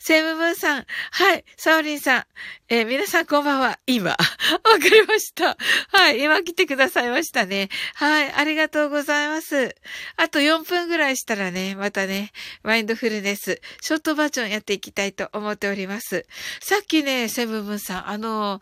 [0.00, 0.86] セムムーンさん。
[1.10, 1.44] はい。
[1.56, 2.24] サオリンさん。
[2.68, 3.78] えー、皆さんこんばんは。
[3.86, 4.12] 今。
[4.16, 5.58] わかりました。
[5.88, 6.22] はい。
[6.22, 7.68] 今来てくださいましたね。
[7.94, 8.32] はい。
[8.32, 9.74] ありがとうございます。
[10.16, 16.26] あと4分ぐらいしたらね、またね、マインドフルネス、ショートバージョンやっていきたいと思っております。
[16.60, 18.60] さっきね、セムムーンさん、あの、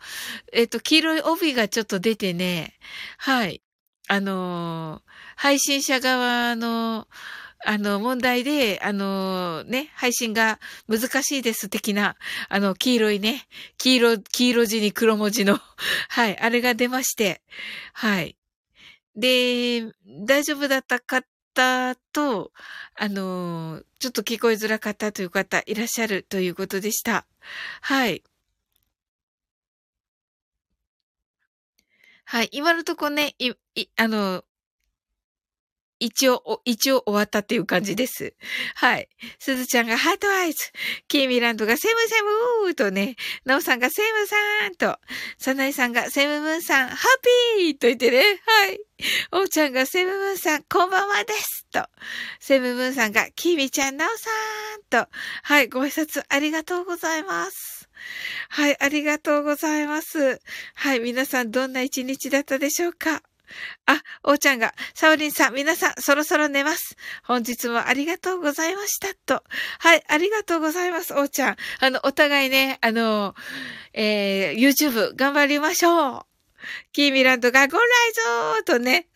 [0.51, 2.77] えっ、ー、と、黄色い帯がちょっと出てね、
[3.17, 3.60] はい。
[4.11, 5.01] あの、
[5.37, 7.07] 配信者側の、
[7.65, 10.59] あの、問題で、あの、ね、配信が
[10.89, 12.17] 難しいです的な、
[12.49, 13.47] あの、黄色いね、
[13.77, 15.61] 黄色、黄色字に黒文字の、
[16.09, 17.41] はい、あれが出まして、
[17.93, 18.35] はい。
[19.15, 19.85] で、
[20.25, 22.51] 大丈夫だった方と、
[22.95, 27.25] あの、ちょっと聞こえづらかったという方いらっしゃるということでした。
[27.79, 28.23] はい。
[32.31, 32.49] はい。
[32.53, 34.45] 今のとこね、い、い、あの、
[35.99, 38.35] 一応、一応終わったっていう感じです。
[38.75, 39.09] はい。
[39.37, 40.71] すずちゃんがハートアイズ。
[41.09, 42.21] キーミランドがセムセ
[42.63, 44.35] ムーとね、ナオさんがセムさ
[44.69, 44.97] んと、
[45.39, 46.97] サナイさんがセムムーンさん、ハッ
[47.57, 48.19] ピーと言ってね。
[48.19, 48.79] はい。
[49.33, 51.85] おうちゃんがセムムーンさん、こんばんはですと。
[52.39, 54.29] セムムーンさんが、キーミちゃん、ナオさ
[54.77, 55.11] んと。
[55.43, 55.67] はい。
[55.67, 57.80] ご挨拶ありがとうございます。
[58.49, 58.81] はい。
[58.81, 60.39] ありがとうございます。
[60.75, 60.99] はい。
[60.99, 63.21] 皆さん、どんな一日だったでしょうか？
[63.85, 66.95] あ、おーちゃんが、サオリンさん、皆さん、そろそろ寝ます。
[67.25, 69.13] 本日もありがとうございました。
[69.25, 69.43] と。
[69.79, 71.55] はい、ありがとうございます、おーちゃん。
[71.81, 73.35] あの、お互いね、あの、
[73.93, 76.21] えー、YouTube 頑張りましょう。
[76.93, 77.89] キーミランドがゴンライ
[78.65, 79.07] ゾーとね。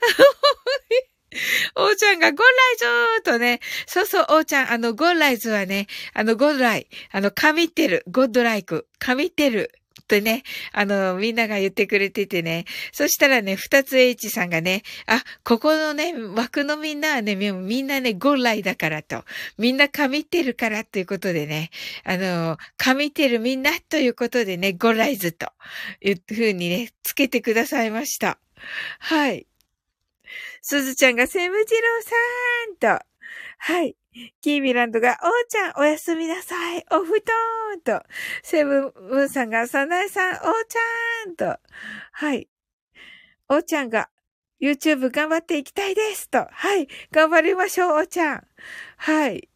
[1.75, 3.59] おーちゃんがゴンライゾーとね。
[3.88, 9.71] そうそう、おーちゃん、あの、ゴンライズはね、あの、ゴンライ、あの、神ってる、ゴッドライク、神ってる。
[10.01, 12.65] ってね、あの、みんなが言ってくれててね。
[12.91, 19.23] そしたらね、二つ H さんがね、あ、ここのね、枠のみんなはね、みんなね、ゴンライだからと。
[19.57, 21.71] みんな神ってるからということでね、
[22.03, 25.47] あの、神ってるみんなということでね、ゴンライズと
[26.01, 28.38] いうふうにね、つけてくださいました。
[28.99, 29.47] はい。
[30.68, 33.05] すずちゃんがセムジローさんと、
[33.59, 33.95] はい。
[34.41, 36.84] キーミランドが、おーちゃん、おやすみなさい。
[36.91, 37.22] お布
[37.86, 38.03] 団と、
[38.41, 41.59] セブンンさんが、サナエさん、おーちゃんと、
[42.13, 42.49] はい。
[43.47, 44.09] おーちゃんが、
[44.59, 46.88] YouTube 頑張っていきたいですと、はい。
[47.11, 48.47] 頑張りましょう、おーちゃん。
[48.97, 49.47] はい。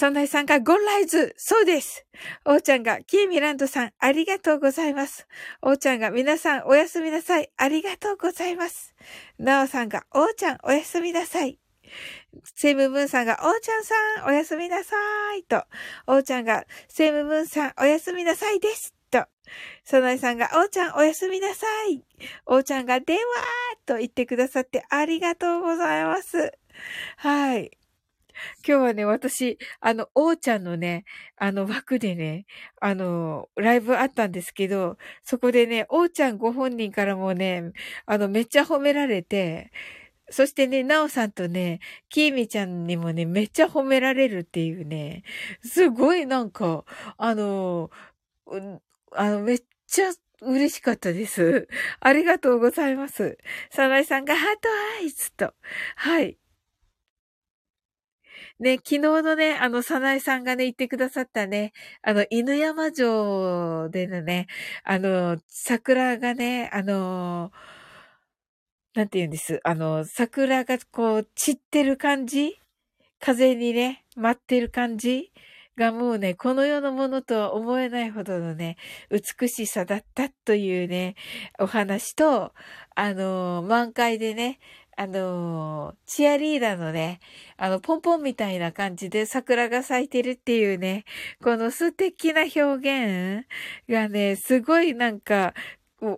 [0.00, 2.06] そんなさんがゴンライズそうです
[2.46, 5.26] おーちゃんが、キーミランドさん、ありがとうございます。
[5.60, 7.50] おーちゃんが、皆さん、おやすみなさい。
[7.58, 8.94] ありがとうございます。
[9.38, 11.58] なおさんが、おーちゃん、おやすみなさい。
[12.54, 14.96] セムムーンさんが、おーちゃんさん、おやすみなさ
[15.34, 15.42] い。
[15.42, 15.64] と、
[16.06, 18.94] おーちゃんが、セムムーンさん、おやすみなさいです。
[19.10, 19.26] と、
[19.84, 22.02] そなえさんが、おーちゃん、おやすみなさい。
[22.46, 23.22] おーちゃんが、電話
[23.84, 26.52] と言ってくださってありがとうございます。
[27.18, 27.79] はい。
[28.66, 31.04] 今日はね、私、あの、おーちゃんのね、
[31.36, 32.46] あの枠でね、
[32.80, 37.72] あの、ライブあったんですけど、そこでね、おーちゃんご本人からもね、
[38.06, 39.70] あの、めっちゃ褒められて、
[40.30, 45.24] そしてね、なおさんとね、きーみちゃんにもね、めっちゃ褒められるっていうね、
[45.62, 46.84] すごいなんか、
[47.18, 47.90] あの、
[49.12, 50.12] あの、めっちゃ
[50.42, 51.68] 嬉しかったです。
[52.00, 53.38] ありがとうございます。
[53.70, 54.68] サナイさんがハート
[55.02, 55.54] アイズと。
[55.96, 56.38] はい。
[58.60, 64.48] ね、昨日のね、あの、さなえさんがね、言ってくださったね、あの、犬山城でのね、
[64.84, 67.52] あの、桜がね、あの、
[68.94, 69.60] なんて言うんです。
[69.64, 72.60] あの、桜がこう、散ってる感じ
[73.20, 75.32] 風にね、舞ってる感じ
[75.76, 78.76] がもうね、この世のものとは思えないほどのね、
[79.10, 81.14] 美しさだったというね、
[81.58, 82.52] お話と、
[82.94, 84.58] あの、満開でね、
[85.00, 87.20] あの、チアリーダーのね、
[87.56, 91.06] あの、ポンポンみたいな感じで桜が咲いてるっていうね、
[91.42, 92.60] この素敵な表
[93.40, 93.46] 現
[93.88, 95.54] がね、すごいなんか、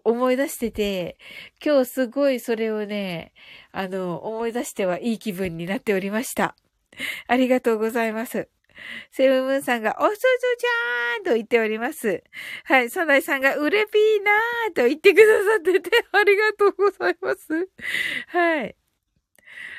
[0.02, 1.16] 思い出してて、
[1.64, 3.32] 今日すごいそれをね、
[3.70, 6.56] あの、思い出してはいい気分になっておりました。
[7.28, 8.48] ありがとうございます。
[9.10, 12.22] セブンムーンさんが、おすずちゃーんと言っております。
[12.64, 17.68] はい、サナイさんが、うれぴーなーと言ってくださってて、ありがとうございます。
[18.28, 18.76] はい。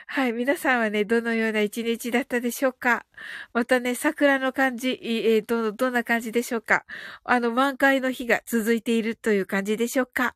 [0.06, 0.34] はい。
[0.34, 3.06] 皆さんはね、どのような一日だったでしょうか？
[3.54, 6.86] またね、桜の感じ、えー、ど、どんな感じでしょうか？
[7.24, 10.36] あの、満開の日が続いているという感じでしょうか？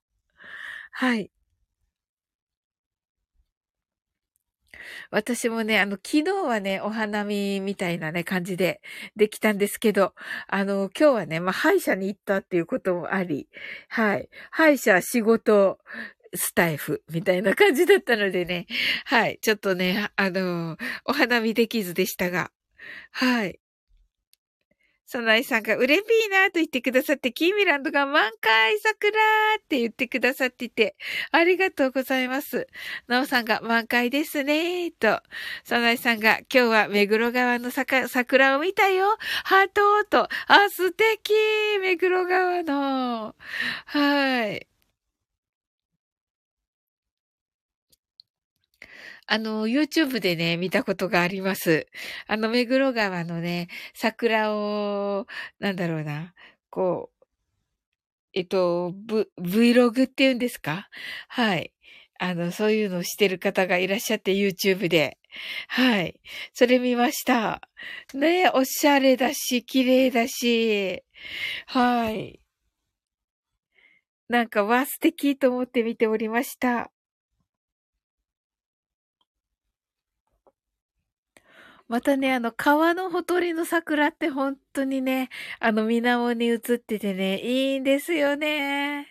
[0.91, 1.29] はい。
[5.11, 8.81] 私もね、あの、昨日はね、お花見みたいなね、感じで
[9.15, 10.13] できたんですけど、
[10.47, 13.47] あの、今日はね、まあ、歯医者に行ったっていうこともあり、
[13.89, 14.29] はい。
[14.51, 15.79] 歯医者、仕事、
[16.35, 18.67] スタイフみたいな感じだったのでね、
[19.05, 19.39] はい。
[19.41, 22.51] ちょっとね、あの、お花見できずでしたが、
[23.11, 23.59] はい。
[25.07, 29.09] サナイさんが、うれぴーなと言ってくださって、キーミランドが満開桜
[29.57, 30.97] って言ってくださってて、
[31.31, 32.67] ありがとうございます。
[33.07, 35.21] ナオさんが満開ですねと、
[35.63, 41.31] サナイさんが、今日は目黒川の桜を見たよハートと、あ、素敵
[41.81, 43.33] 目黒川の。
[43.85, 44.67] はい。
[49.29, 51.87] あの、YouTube でね、見たことがあります。
[52.27, 55.27] あの、目黒川のね、桜を、
[55.59, 56.33] なんだろうな、
[56.69, 57.25] こう、
[58.33, 60.89] えっと、v、Vlog って言うんですか？
[61.27, 61.73] はい。
[62.19, 65.17] あの、そういうのをしてる方がいらっしゃって YouTube で。
[65.67, 66.19] はい。
[66.53, 67.61] それ見ました。
[68.13, 71.03] ねおしゃれだし、綺麗だし。
[71.67, 72.39] はい。
[74.29, 76.91] なんか、わ、素敵と思って見ておりました。
[81.87, 85.29] またね、あの、川のほとりの桜って本当にね、
[85.59, 89.07] あの、水面に映っててね、いいんですよね。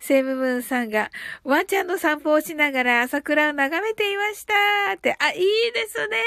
[0.00, 1.10] セムムーンさんが、
[1.44, 4.54] ワンちゃんの散歩をしながら桜を眺めていました
[4.94, 6.18] って、あ、いいですね。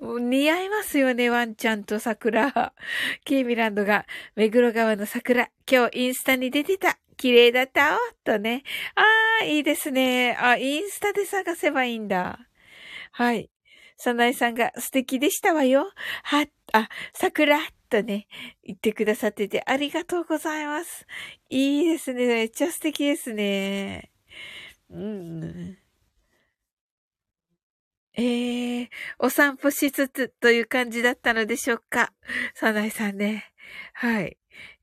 [0.00, 2.72] 似合いますよね、ワンちゃんと桜。
[3.24, 4.06] ケイミランドが、
[4.36, 6.98] 目黒川の桜、今日インスタに出てた。
[7.16, 8.62] 綺麗だったおとね。
[8.94, 9.02] あ
[9.42, 10.36] あ、いいですね。
[10.40, 12.38] あ、インスタで探せばいいんだ。
[13.10, 13.50] はい。
[13.98, 15.92] サナエさんが素敵でしたわよ。
[16.22, 17.58] は、あ、桜
[17.90, 18.28] とね、
[18.62, 21.04] 言ってくださっててありがとうございます。
[21.50, 22.26] いいですね。
[22.26, 24.12] めっちゃ素敵ですね。
[24.90, 25.78] うん。
[28.14, 28.88] えー、
[29.18, 32.12] お散歩しつつという感じだったのでしょうか？
[32.54, 33.52] サナエさんね。
[33.94, 34.38] はい。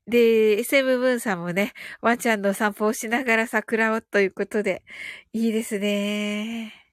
[0.06, 4.82] で、SM ブーンさんもね、ワンちゃんの散歩をしながら桜をということで、
[5.32, 6.85] いいですね。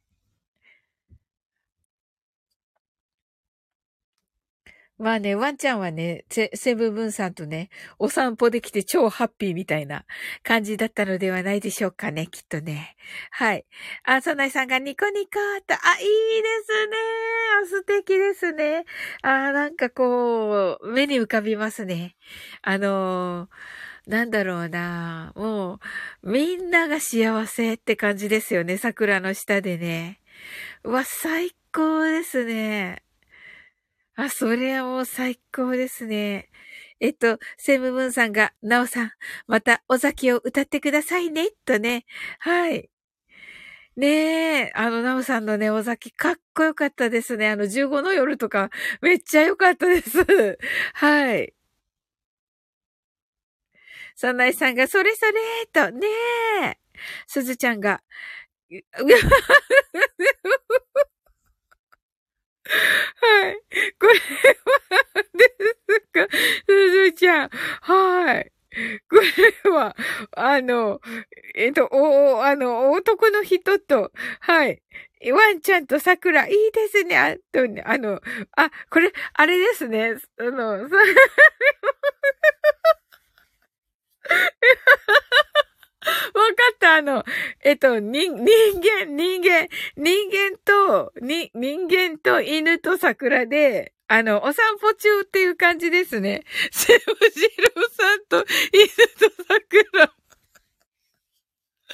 [5.04, 10.06] まあね、ワンちゃんはね、セブンブンさんとね、お散歩できて超ハッピーみたいな
[10.44, 12.96] 感じだったのではないでしょうかね、きっとね。
[13.30, 13.66] はい。
[14.06, 15.32] あ、ソナイさんがニコニコ
[15.68, 16.98] と、あ、いいですね。
[17.70, 18.86] 素敵ですね。
[19.24, 22.16] あ、なんかこう、目に浮かびますね。
[22.62, 25.34] あのー、なんだろうな。
[25.36, 25.82] も
[26.24, 28.78] う、みんなが幸せって感じですよね。
[28.78, 30.22] 桜の下でね。
[30.86, 33.03] うわ、最高ですね。
[34.16, 36.50] あ、それはもう最高ですね。
[37.00, 39.12] えっと、セムムーンさんが、ナオさん、
[39.48, 42.06] また、尾崎を歌ってくださいね、とね。
[42.40, 42.90] はい。
[43.96, 47.50] ねえ、あの、ナオさんのね、尾崎、かっこよかったですね。
[47.50, 50.58] あの、15の夜とか、めっちゃよかったです。
[50.96, 51.54] はい。
[54.16, 55.34] そんないさんが、それそれ
[55.72, 56.08] と、ね
[56.64, 56.78] え。
[57.28, 58.02] すずちゃんが、
[63.22, 63.56] はい。
[64.00, 65.56] これは、で
[65.90, 66.28] すか
[66.68, 67.50] すずちゃん。
[67.82, 68.52] はい。
[69.10, 69.18] こ
[69.66, 69.96] れは、
[70.36, 71.00] あの、
[71.56, 74.82] えっと、お、あの、男の人と、はい。
[75.32, 77.18] ワンちゃんと桜、いいですね。
[77.18, 78.22] あと、あの、
[78.58, 80.16] あ、これ、あれですね。
[80.40, 80.96] あの、わか
[86.74, 87.24] った、あの、
[87.64, 96.44] えっと、人、人間、人間、人間と、に、人間と犬と桜で、あの、お散歩中っていう感じですね。
[96.72, 97.42] セブジ
[97.76, 100.14] ロさんと犬と桜。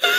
[0.00, 0.14] 最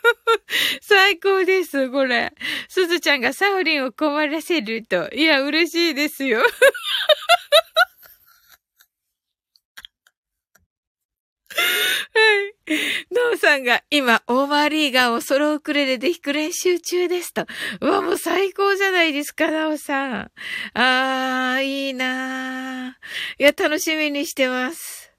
[0.00, 0.40] 高、
[0.80, 2.32] 最高です、これ。
[2.68, 5.08] すずちゃんがサオリンを困らせると。
[5.10, 6.42] いや、嬉しいですよ。
[11.56, 13.14] はい。
[13.14, 17.46] なおさんが今、オーバーリーガーをソロウクレレで弾く練習中ですと。
[17.80, 20.30] うわ、もう最高じゃないですか、なおさん。
[20.74, 23.42] あー、いいなー。
[23.42, 25.12] いや、楽しみにしてます。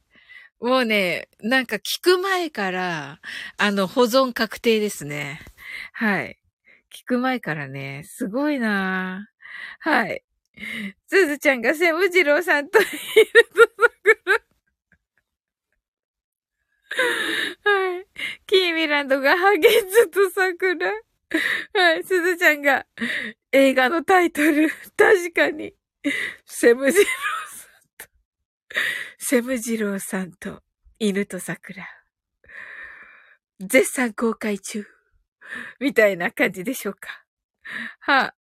[0.59, 3.19] もうね、なんか聞く前から、
[3.57, 5.41] あの、保存確定ですね。
[5.93, 6.37] はい。
[6.93, 9.89] 聞く前からね、すごいなー。
[9.89, 10.23] はい。
[11.07, 12.89] すずちゃんがセムジローさんといる
[13.53, 13.71] と
[14.25, 14.47] 桜。
[17.63, 18.05] はい。
[18.45, 20.91] キーミランドがハゲズと桜。
[21.73, 22.03] はい。
[22.03, 22.85] すずちゃんが
[23.51, 24.69] 映画のタイトル。
[24.95, 25.73] 確かに。
[26.45, 27.07] セムジロー
[27.57, 28.07] さんと、
[29.17, 30.63] セムジローさんと
[30.99, 31.85] 犬と桜。
[33.59, 34.85] 絶賛公開中。
[35.79, 37.23] みたいな感じでしょうか。
[37.99, 38.33] は、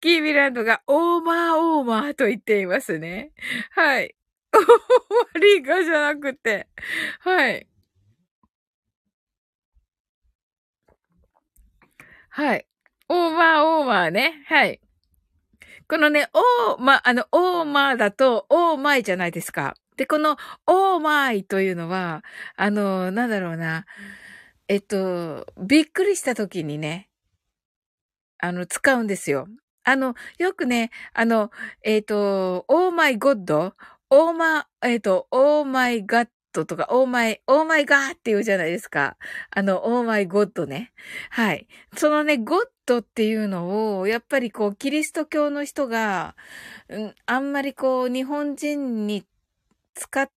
[0.00, 3.32] キーミランドがオーマーオーマーと言っていますね。
[3.70, 4.14] はい。
[4.58, 4.64] オー
[5.34, 6.68] マリーガじゃなくて。
[7.20, 7.66] はい。
[12.30, 12.66] はい。
[13.08, 14.42] オーマーオーマーね。
[14.46, 14.80] はい。
[15.88, 19.76] このね、オーマー、あの、オーマーだと、 Oh my じゃないですか。
[19.96, 22.24] で、この、 Oh my というのは、
[22.56, 23.86] あの、なんだろうな。
[24.68, 27.08] えっと、びっくりした時にね、
[28.38, 29.48] あの、使うんですよ。
[29.84, 31.50] あの、よくね、あの、
[31.82, 39.16] えっ、と、 Oh my God、Oh my、えっ、ー、と、 Oh my God とか、 Oh my、Oh my God って言うじゃないですか。
[39.50, 40.92] あの、 Oh my God ね。
[41.30, 41.66] はい。
[41.96, 46.36] そのね、ゴッドっていうのを、やっぱりこう、キリスト教の人が、
[46.88, 49.24] うん、あんまりこう、日本人に
[49.94, 50.30] 使っ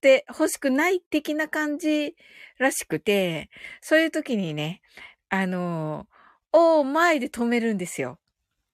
[0.00, 2.14] て欲しくない的な感じ
[2.58, 4.82] らしくて、そういう時にね、
[5.30, 6.06] あの、
[6.52, 8.20] オーマイで止めるんですよ。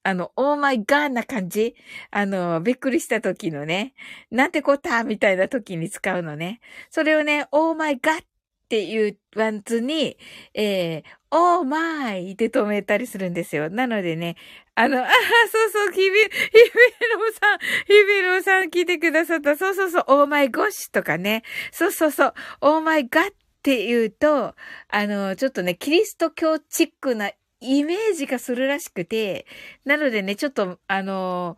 [0.02, 1.74] あの、オーマイガーな感じ？
[2.10, 3.94] あの、びっくりした時のね、
[4.30, 5.04] なんてこった？
[5.04, 6.60] みたいな時に使うのね。
[6.90, 8.24] それをね、 Oh my God っ
[8.68, 10.16] て言わずに、
[10.54, 13.68] えー、 Oh my で止めたりするんですよ。
[13.68, 14.36] なのでね、
[14.74, 15.08] あの、あ
[15.52, 19.56] そうそう、ひび、ひびろさん、ひびろさん聞いてくださった。
[19.56, 21.42] そうそうそう、 Oh my gosh とかね。
[21.72, 24.54] そうそうそう、 Oh my God って言うと、
[24.88, 27.30] あの、ちょっとね、キリスト教チックな
[27.60, 29.46] イメージがするらしくて、
[29.84, 31.56] なのでね、ちょっと、あの、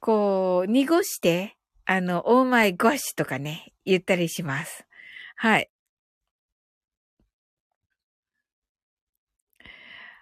[0.00, 4.86] こう、濁して、あの、オーマイゴッシとかね、言ったりします。
[5.36, 5.70] はい。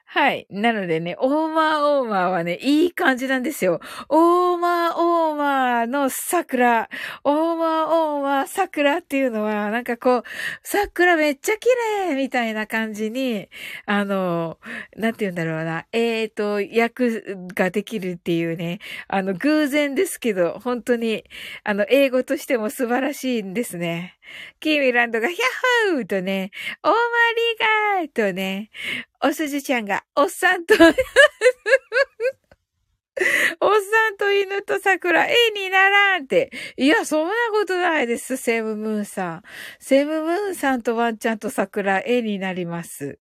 [0.06, 0.46] はい。
[0.48, 3.80] なのでね、オーマーオーマーはね、いい感じなんですよ。
[4.08, 6.88] オーマーオーマーの桜。
[7.24, 8.13] オーマーオー
[8.46, 10.22] 桜っていうのは、なんかこう、
[10.62, 11.68] 桜めっちゃ綺
[12.08, 13.48] 麗みたいな感じに、
[13.86, 14.58] あの、
[14.96, 15.86] なんて言うんだろうな。
[15.92, 21.24] えっ、ー、と、役ができるっていうね、あの、偶然ですけど、本当に、
[21.64, 24.18] あの、英語としても素晴らしいんですね。
[24.60, 26.50] キーミランドがヒャッホーとね、
[26.82, 26.96] オーマ
[27.98, 28.70] リガーとね、
[29.22, 30.74] おすじちゃんが、おっさんと
[33.60, 36.50] おっさんと犬と桜、絵にならんって。
[36.76, 39.42] いや、そんなことないです、セムムーンさん。
[39.78, 43.18] セムムーンさんとワンちゃんと桜、絵になります。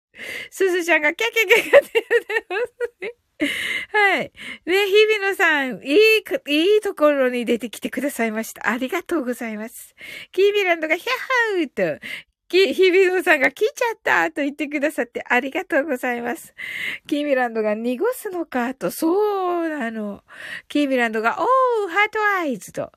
[0.50, 2.06] すずちゃんがキャキャキャキャって言っ
[2.42, 3.14] てますね。
[3.92, 4.32] はい。
[4.66, 8.70] ね、日比野さん、いい、いいところに出てきてくださいました。
[8.70, 9.96] ありがとうございます。
[10.32, 12.06] キービランドがヒャハーと、
[12.54, 16.54] き、日比野さんが来ちゃったと言ってくださってありがとうございます。
[17.08, 20.22] キーミランドが濁すのかと、そうなの。
[20.68, 22.92] キーミランドが、おー、 heart eyes と、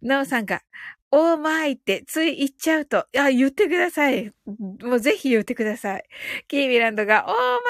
[0.00, 0.62] なおさんが、
[1.10, 4.32] Oh my ってつい言っちゃうと、いや、言ってください。
[4.82, 6.04] もうぜひ言ってください。
[6.48, 7.64] キーミランドが、オーマイ、オーマイ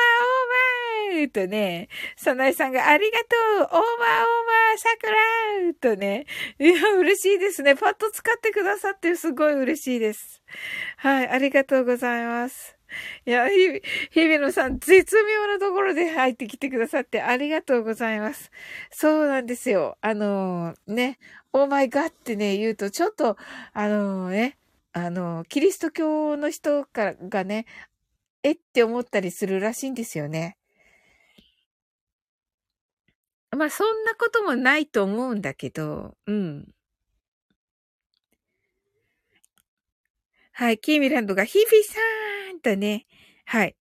[1.22, 3.24] ーとね、サナエさんがありがと
[3.58, 6.26] うオーバーオーバー桜とね、
[6.58, 7.74] いや、嬉しいですね。
[7.74, 10.42] パッと使ってくださってすごい嬉しいです。
[10.98, 12.76] はい、ありがとうございます。
[13.26, 13.54] いや、ひ、
[14.10, 18.50] 日比野さん、絶妙なところで入ってきてくださってありがとうございます。
[18.90, 19.96] そうなんですよ。
[20.00, 21.18] あのー、ね、
[21.52, 23.36] オーマイガってね、言うと、ちょっと、
[23.72, 24.58] あのー、ね、
[24.92, 27.66] あのー、キリスト教の人からがね、
[28.42, 30.56] えって思ったりするらしいんですよね。
[33.56, 36.68] まあ、そんなこともないと思うんだけど、うん。
[40.52, 42.00] はい、キーミランドが、ヒビさ
[42.54, 43.06] んとね、
[43.44, 43.76] はい。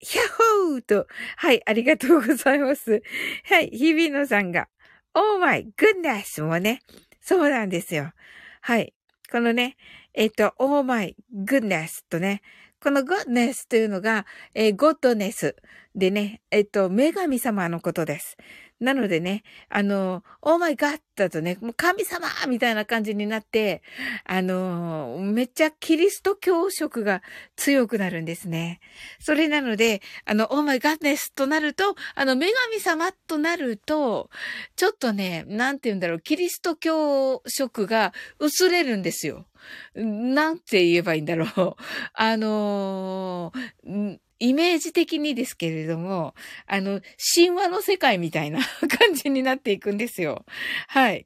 [0.00, 3.02] ヒャッホーと、はい、ありがとうございます。
[3.44, 4.68] はい、日比野さんが、
[5.14, 6.80] オーマイグッネスもね、
[7.20, 8.12] そうなんですよ。
[8.60, 8.94] はい。
[9.30, 9.76] このね、
[10.14, 12.42] えっ、と、オーマイグッネスとね、
[12.84, 15.56] この goodness というのが、えー、ゴッドネス
[15.94, 18.36] でね、えっと、女神様のことです。
[18.78, 23.82] なのでね、あの、オーマイガッだとね、もう神様みたいな感じになって、
[24.26, 27.22] あの、めっちゃキリスト教色が
[27.56, 28.80] 強くなるんですね。
[29.18, 34.28] それなので、あの、オーマイガッネスとなると、あの、女神様となると、
[34.76, 39.46] ちょっとね、なんて言うんだろう、キリスト教色が薄れるんですよ。
[39.94, 41.76] なんて言えばいいんだろう。
[42.14, 46.34] あのー、イメージ的にですけれども、
[46.66, 47.00] あの、
[47.34, 48.60] 神話の世界みたいな
[48.98, 50.44] 感じになっていくんですよ。
[50.88, 51.24] はい。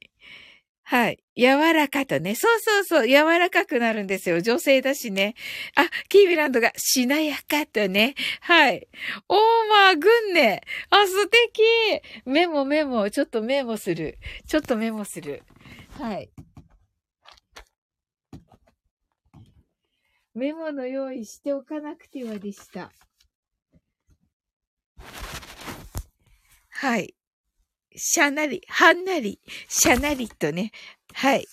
[0.89, 1.19] はい。
[1.37, 2.33] 柔らかとね。
[2.33, 3.07] そうそうそう。
[3.07, 4.41] 柔らかくなるんですよ。
[4.41, 5.35] 女性だしね。
[5.75, 8.15] あ、キービランドがしなやかとね。
[8.41, 8.87] はい。
[9.27, 10.63] オーマーグンネ。
[10.89, 11.61] あ、素敵。
[12.25, 13.07] メモメモ。
[13.11, 14.17] ちょっとメモする。
[14.47, 15.43] ちょっとメモする。
[15.99, 16.31] はい。
[20.39, 22.93] メモの用意しておかなくてはでした。
[26.69, 27.13] はい。
[27.93, 30.71] しゃなり、はんなり、しゃなりとね。
[31.13, 31.45] はい。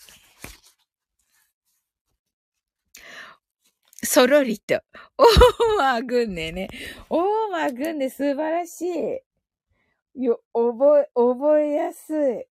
[4.05, 4.81] そろりと。
[5.19, 6.69] おーまぐんねね。
[7.11, 8.83] おーまぐんね、素晴らし
[10.15, 10.23] い。
[10.23, 12.47] よ、覚え、覚えやすい。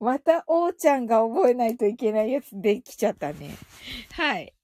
[0.00, 3.56] また、おーちゃんが覚えないといけないやつできちゃったね。
[4.12, 4.54] はい。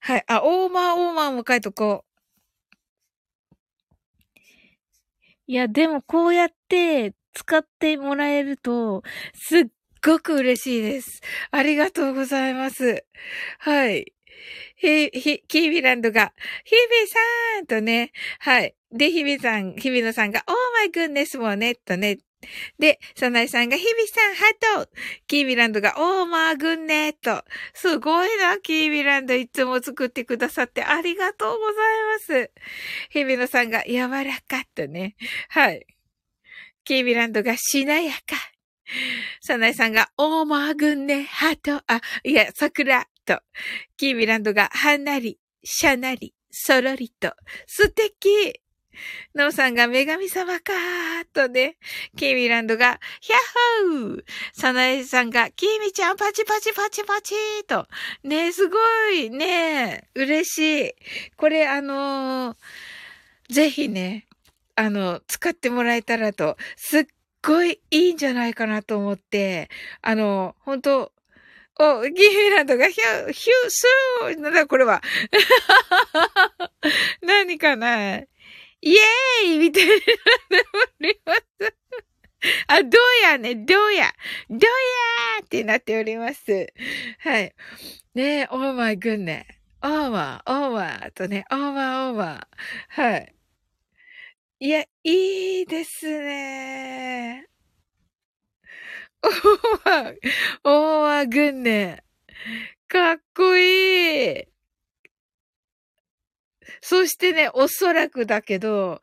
[0.00, 0.24] はい。
[0.28, 2.10] あ、オーマーオーマーも書いとこう。
[5.46, 9.02] いや、でもこうやって使ってもらえると、
[9.34, 9.66] すっ
[10.04, 11.20] ごく嬉しいです。
[11.50, 13.04] ありがとうございます。
[13.58, 14.12] はい。
[14.80, 16.32] ひ、ひ、キービランドが、
[16.64, 18.74] ヒビさんとね、はい。
[18.90, 22.18] で、日比さん、日比野さんが、オーマイグンネスもね、とね。
[22.78, 24.90] で、サナイさんが、日比さん、ハト
[25.26, 27.44] キービランドが、オーマーグンネと。
[27.74, 32.50] すごいな、キービランドいつも作ってくださってありがとうございます。
[33.10, 35.14] 日比野さんが、柔らかとね。
[35.50, 35.86] はい。
[36.84, 38.18] キービランドが、しなやか。
[39.42, 43.40] サナイさんが、オーマーグンネ、ハト、あ、いや、桜と。
[43.96, 47.32] キービランドが、はなり、しゃなり、そろりと。
[47.66, 48.60] 素敵
[49.34, 51.76] ノーさんが女神様かーとね、
[52.16, 53.36] キーミランドが、ヒャ
[53.86, 57.86] ッホーサナエさんが、キーミちゃんパチパチパチパチーと。
[58.24, 58.76] ねすご
[59.10, 60.92] い、ね嬉しい。
[61.36, 62.56] これあのー、
[63.48, 64.26] ぜひね、
[64.74, 67.06] あの、使ってもらえたらと、すっ
[67.42, 69.68] ごいいいんじゃないかなと思って、
[70.02, 71.12] あの、本当
[71.82, 75.00] お、ギーランドがヒュー、ヒュー、スーなんだこれは。
[77.22, 81.40] 何かなイエーイみたいなおります。
[82.68, 84.12] あ、どうやね、どうや、
[84.50, 86.70] どうやーってなっております。
[87.20, 87.54] はい。
[88.14, 89.46] ねえ、オーマーグンね。
[89.82, 93.02] オーマー、オーマーとね、オーマー、オーマー。
[93.02, 93.34] はい。
[94.60, 97.49] いや、いいですね。
[99.22, 99.32] オー
[99.84, 100.16] マー、
[100.64, 102.04] オーマーグンね。
[102.88, 104.44] かっこいい。
[106.80, 109.00] そしてね、おそらくだけど、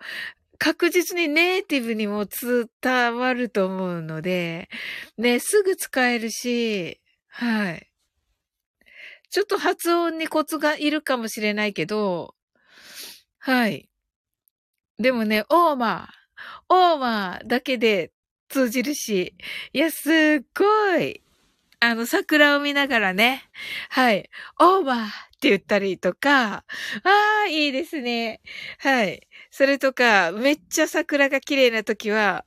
[0.58, 2.68] 確実にネイティブにも伝
[3.16, 4.70] わると思うので、
[5.18, 7.90] ね、すぐ使えるし、はい。
[9.30, 12.34] ちょっと発音にコツがいるかもしれないけど、
[13.40, 13.90] はい。
[14.98, 18.12] でもね、オーマー、オーマーだけで
[18.50, 19.36] 通じるし、
[19.74, 21.22] いや、すっごい。
[21.80, 23.44] あの、桜を見ながらね、
[23.90, 24.30] はい、
[24.60, 26.64] オーバーって言ったりとか、あ
[27.46, 28.42] あ、いいですね。
[28.80, 29.28] はい。
[29.52, 32.46] それとか、めっちゃ桜が綺麗な時は、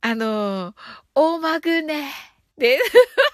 [0.00, 0.74] あの、
[1.14, 2.10] オーマグネ
[2.58, 2.80] で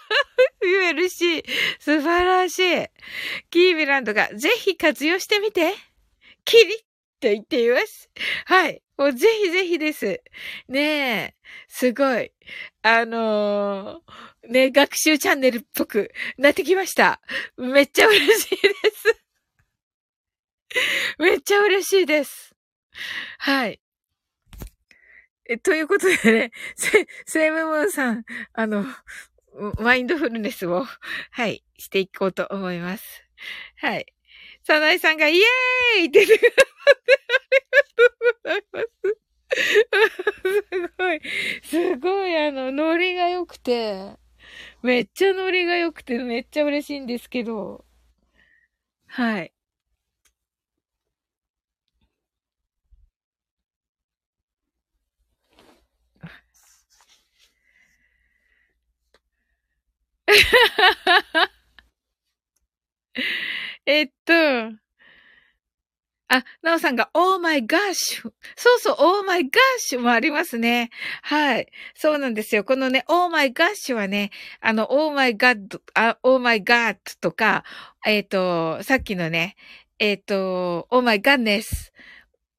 [0.63, 1.43] 言えるし、
[1.79, 2.87] 素晴らしい。
[3.51, 5.75] キービランドがぜひ活用してみて。
[6.45, 6.77] キリッ
[7.21, 8.11] と言っています。
[8.45, 8.83] はい。
[9.01, 10.21] もうぜひぜひです。
[10.69, 11.35] ねえ。
[11.69, 12.33] すごい。
[12.83, 17.23] あのー、ね、学習チャンネルっぽくなってきました。
[17.57, 19.23] めっちゃ嬉しいです。
[21.19, 22.55] めっちゃ嬉しいです。
[23.39, 23.81] はい。
[25.49, 28.85] え、ということでね、セ、セイムムーンさん、あの、
[29.79, 30.85] マインドフルネスを、
[31.31, 33.25] はい、していこうと思います。
[33.77, 34.05] はい。
[34.65, 39.21] サナイさんがイエーイってくださってありがとうございます。
[40.71, 41.21] すごい、
[41.63, 44.17] すごい、あの、ノリが良くて、
[44.83, 47.85] めっちゃノリが良くて、めっちゃ嬉しいんですけど、
[49.09, 49.53] はい。
[63.91, 64.33] えっと、
[66.29, 68.33] あ、なおさんが、オーマイガッシュ。
[68.55, 70.91] そうそう、オーマイガッシュもありますね。
[71.23, 71.67] はい。
[71.97, 72.63] そうなんですよ。
[72.63, 74.31] このね、 Oh my gosh はね、
[74.61, 77.65] あの、 Oh my God、あ、 Oh my God とか、
[78.07, 79.57] えっ、ー、と、さっきのね、
[79.99, 81.93] えっ、ー、と、 Oh my goodness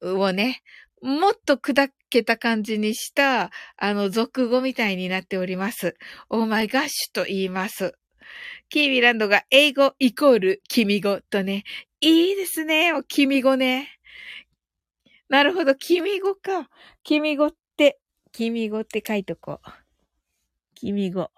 [0.02, 0.62] をね、
[1.00, 5.96] もっと砕けた感じにした、あの、俗語みたいになっております。
[6.28, 7.94] Oh my gosh と言います。
[8.72, 11.64] キーミランドが英語イコール君語とね、
[12.00, 12.90] いいですね。
[13.06, 13.90] 君語ね。
[15.28, 15.74] なるほど。
[15.74, 16.70] 君語か。
[17.02, 18.00] 君語って、
[18.32, 19.70] 君語って書いとこう。
[20.74, 21.30] 君語。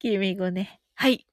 [0.00, 0.80] 君語ね。
[0.96, 1.24] はい。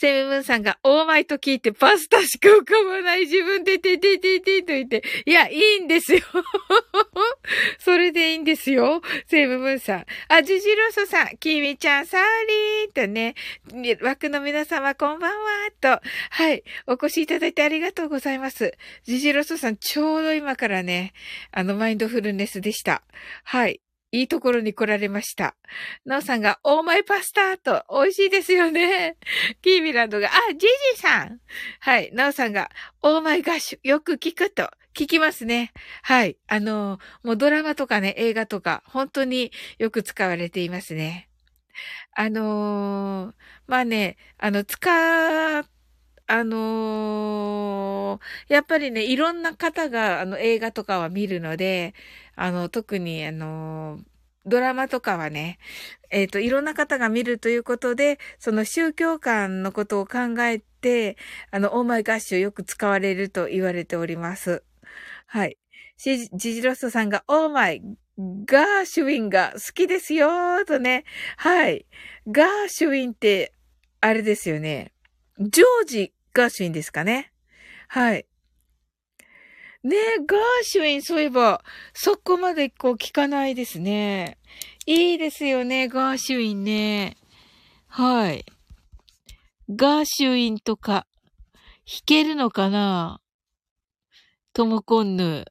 [0.00, 6.20] セムムーンさんが、オーマイと聞いてパスタしか浮かばない自分でててててと言って、いや、いいんですよ。
[7.78, 9.02] それでいいんですよ。
[9.26, 10.06] セムムーンさん。
[10.28, 12.22] あ、ジジロソさん、キミちゃん、サー
[12.86, 13.34] リーとね、
[14.00, 18.72] 枠の皆様、こんばんは、と、はい、お越しいただいてありがとうございます。
[19.04, 21.12] ジジロソさん、ちょうど今からね、
[21.52, 23.02] あの、マインドフルネスでした。
[23.44, 23.82] はい。
[24.12, 25.56] いいところに来られました。
[26.04, 29.16] なおさんが、オーマイパスタと、美味しいですよね。
[29.62, 31.40] キーミランドが、あ、ジジさん。
[31.78, 32.10] はい。
[32.12, 32.70] なおさんが、
[33.02, 35.72] オーマイガッシュ、よく聞くと、聞きますね。
[36.02, 36.36] はい。
[36.48, 41.28] あの、もうドラマとかね、映画とか、本当によく使われていますね。
[42.12, 43.34] あのー、
[43.68, 45.64] まあね、あの、使
[46.32, 51.92] あのー、やっぱりね、いろんな方が、あの、映画とかは見るので、
[52.36, 53.98] あの、特に、あの、
[54.46, 55.58] ドラマとかはね、
[56.08, 61.16] えっ、ー、と、いろんな方が見るということで、その宗教観のことを考えて、
[61.50, 64.62] あの、オーマイガッシュよく使われると言われております。
[65.26, 65.58] はい。
[65.96, 67.82] ジジロストさんが、オーマイ
[68.18, 71.04] ガーシュウィンが好きですよーとね。
[71.36, 71.86] はい。
[72.28, 73.52] ガーシュウィンって、
[74.00, 74.92] あれですよね。
[75.40, 77.32] ジョージ・ガーシュウィンですかね。
[77.88, 78.26] はい。
[79.82, 81.64] ねえ、ガーシュウィン、そういえば、
[81.94, 84.38] そこまでこう聞かないですね。
[84.86, 87.16] いいですよね、ガーシュウィンね。
[87.86, 88.44] はい。
[89.68, 91.06] ガーシュウィンとか、
[91.86, 93.20] 弾けるのかな？
[94.52, 95.46] トモコンヌ。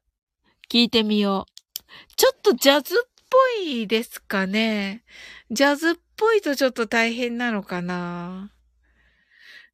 [0.70, 2.14] 聞いてみよう。
[2.16, 5.02] ちょっとジャズっぽいですかね。
[5.50, 8.52] ジャズっぽいとちょっと大変なのかな？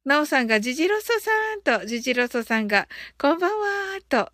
[0.07, 2.87] なおさんがジジロソさんと、ジジロソさんが、
[3.19, 4.31] こんばんはーと。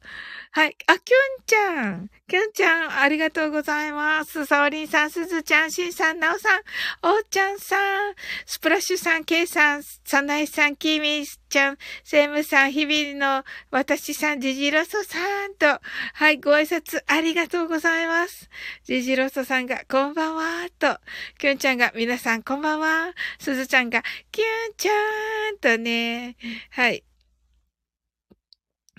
[0.55, 0.77] はい。
[0.85, 2.11] あ、キュンちゃん。
[2.27, 4.45] キュンちゃん、ありがとうございます。
[4.45, 6.61] サオリンさん、スズちゃん、シンさん、ナオさん、
[7.01, 7.75] おーちゃんさ
[8.11, 8.13] ん、
[8.45, 15.81] スプラッシュさん、ケイさん、サナイさん、キミちゃん、セムさん、日々の私さん、ジジロソさんと、
[16.13, 18.47] はい、ご挨拶ありがとうございます。
[18.83, 20.99] ジジロソさんが、こんばんは、と、
[21.39, 23.11] キュンちゃんが、皆さん、こんばんは。
[23.39, 24.47] スズちゃんが、キュン
[24.77, 26.35] ちゃんとね、
[26.69, 27.03] はい。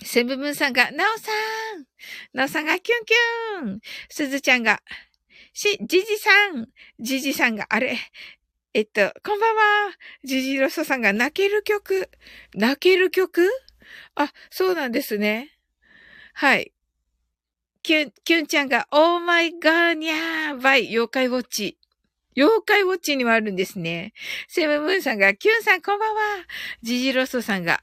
[0.03, 1.85] セブブンさんが、ナオさん
[2.33, 3.79] ナオさんがキュンキュン
[4.09, 4.81] すずちゃんが、
[5.53, 6.67] し、ジジさん
[6.99, 7.97] ジジさんが、あれ
[8.73, 9.61] えっと、こんばんは
[10.23, 12.09] ジジロソさんが泣ける曲
[12.53, 13.49] 泣ける曲？
[14.15, 15.57] あ、そうなんですね。
[16.33, 16.73] はい。
[17.81, 21.77] キュン、キュンちゃんが、オーマイガーニャーバイ、妖怪ウォッチ。
[22.35, 24.11] 妖怪ウォッチにもあるんですね。
[24.49, 26.21] セブムーンさんが、キュンさんこんばんは。
[26.81, 27.81] ジジロソさんが、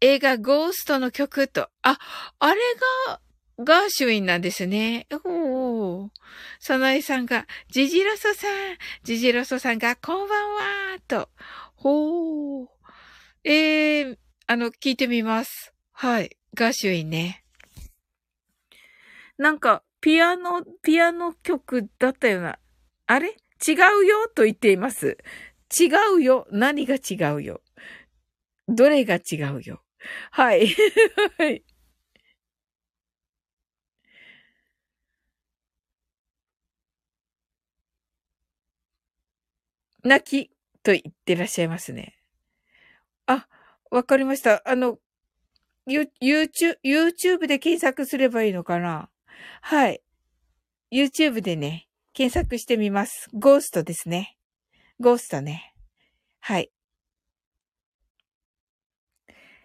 [0.00, 1.98] 映画ゴーストの曲と、あ、
[2.38, 2.60] あれ
[3.08, 3.20] が、
[3.58, 5.06] ガーシュウィンなんですね。
[5.24, 6.10] おー。
[6.58, 8.52] そのえさんが、ジジロソさん、
[9.02, 10.48] ジジロソさんが、こんばん
[10.94, 11.28] はと。
[11.74, 12.68] ほー。
[13.44, 14.16] えー、
[14.46, 15.74] あの、聞いてみます。
[15.92, 16.36] はい。
[16.54, 17.44] ガーシュウィンね。
[19.36, 22.58] なんか、ピアノ、ピアノ曲だったような。
[23.06, 23.36] あれ？
[23.66, 25.18] 違うよと言っています。
[25.78, 26.46] 違うよ。
[26.50, 27.62] 何が違うよ？
[28.68, 29.82] どれが違うよ？
[30.30, 30.68] はい。
[31.38, 31.64] はい。
[40.04, 40.50] 泣き
[40.82, 42.18] と言ってらっしゃいますね。
[43.26, 43.46] あ、
[43.90, 44.60] わかりました。
[44.68, 44.98] あの、
[45.86, 49.10] YouTube、YouTube で検索すればいいのかな？
[49.60, 50.02] はい。
[50.92, 53.28] YouTube でね、検索してみます。
[53.32, 54.36] ゴーストですね。
[54.98, 55.72] ゴーストね。
[56.40, 56.72] はい。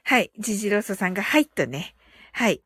[0.10, 0.32] はい。
[0.40, 1.94] ジジローソさんが、はいとね。
[2.32, 2.62] はい。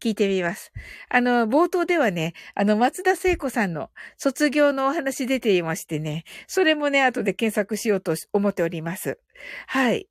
[0.00, 0.70] 聞いてみます。
[1.08, 9.18] あの、冒頭ではね、あの、松田聖子さんの卒業のお話出ていましてね、それもね、後で検索しようと思っております。
[9.66, 10.10] はい。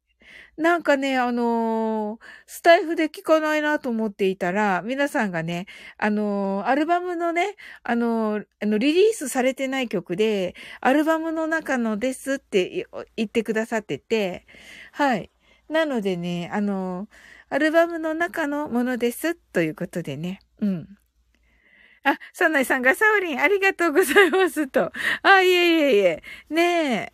[0.58, 5.68] なんかね、あのー、スタイフで聞かないなと思っていたら、皆さんがね、
[6.00, 14.48] あのー、アルバムのね、あのー、あの、リリースされてない曲で、アルバムの中のですって言ってくださってて、
[14.92, 15.30] はい。
[15.70, 17.08] なのでね、あの、
[17.50, 20.40] アルバムの中のものです、ということでね。
[20.60, 20.98] うん。
[22.04, 24.92] あ、サナイさんがサオリンありがとうございますと。
[25.22, 26.24] あ、いえいえいえ。
[26.50, 27.14] ね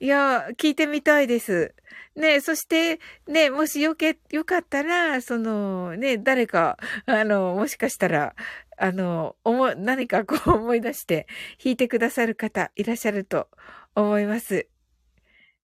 [0.00, 0.04] え。
[0.04, 1.74] いや、聞いてみたいです。
[2.16, 8.34] ねそして、ねもしよけ、よかったら、その、ね誰か、あの、もしかしたら、
[8.78, 11.26] あの、思、何かこう思い出して
[11.62, 13.48] 弾いてくださる方いらっしゃると
[13.94, 14.68] 思います。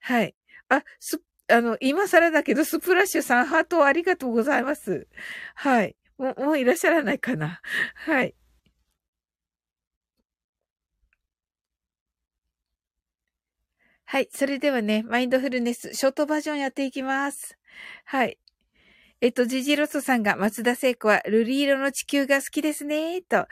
[0.01, 0.35] はい。
[0.69, 5.07] あ、す、あの、今更だけど、スプラッシュさん、ハートありがとうございます。
[5.55, 5.97] はい。
[6.19, 7.61] もう、もういらっしゃらないかな。
[7.95, 8.35] はい。
[14.09, 14.29] はい。
[14.33, 17.59] それではね、マインドフルネス、ショートバージョンやっていきます。
[18.05, 18.39] はい。
[19.21, 23.39] えっと、ジジロソさんが松田聖子は瑠璃色の地球が好きですね、と。
[23.39, 23.49] あ、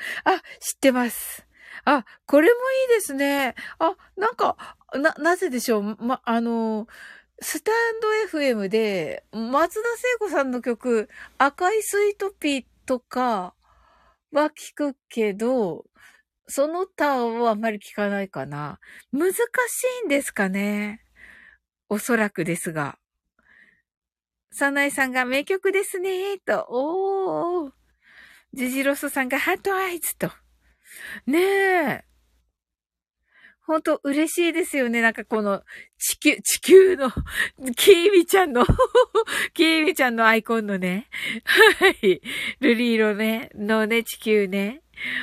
[0.61, 1.47] 知ってます。
[1.85, 3.55] あ、これもいいですね。
[3.81, 4.57] あ、なんか、
[4.95, 5.97] な、なぜでしょう？
[5.99, 6.87] ま、あの、
[7.41, 11.09] スタンド FM で、松田聖子さんの曲、
[11.39, 13.55] 赤いスイートピーとか
[14.33, 15.85] は聞くけど、
[16.47, 18.79] その他をあまり聞かないかな。
[19.13, 19.37] 難し
[20.05, 21.03] いんですかね。
[21.89, 22.99] おそらくですが。
[24.53, 26.67] サナイさんが名曲ですね、と。
[26.69, 27.73] おー。
[28.53, 30.31] ジジロスさんがハートアイズと。
[31.27, 32.05] ねえ。
[33.67, 35.01] ほんと嬉しいですよね。
[35.01, 35.63] なんかこの
[35.99, 37.11] 地球、地球の、
[37.77, 38.67] キーミちゃんの
[39.55, 41.09] キーミちゃんのアイコンのね。
[41.45, 42.21] はい。
[42.61, 44.83] ルリ色ね、のね、地球ね。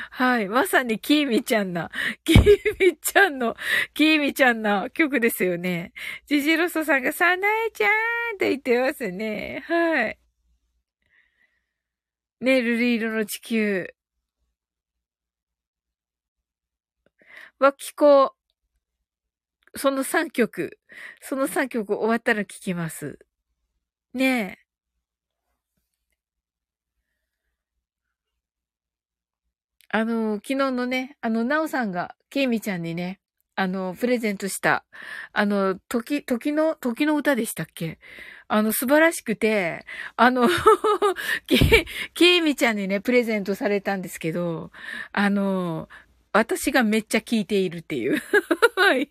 [0.09, 0.47] はい。
[0.47, 1.91] まさにキーミちゃんな、
[2.25, 2.39] キー
[2.79, 3.55] ミちゃんの、
[3.93, 5.93] キーミちゃんな曲ですよね。
[6.25, 9.63] ジジロソさんがサナエちゃんって言ってますね。
[9.67, 10.17] はい。
[12.41, 13.93] ね、ルリ色の地球。
[17.61, 18.31] は聞こう。
[19.77, 20.79] その3曲。
[21.21, 23.19] その3曲終わったら聞きます。
[24.13, 24.65] ねえ。
[29.89, 33.19] あの、昨日のね、あの、なおさんが、ケイミちゃんにね、
[33.55, 34.85] あの、プレゼントした、
[35.33, 37.99] あの、時、時の、時の歌でしたっけ？
[38.47, 39.85] あの、素晴らしくて、
[40.17, 40.47] あの
[41.47, 44.71] ケケイミちゃんにね、プレゼントされたんですけど、
[45.13, 45.87] あの、
[46.33, 48.21] 私がめっちゃ聞いているっていう。
[48.77, 49.09] はい。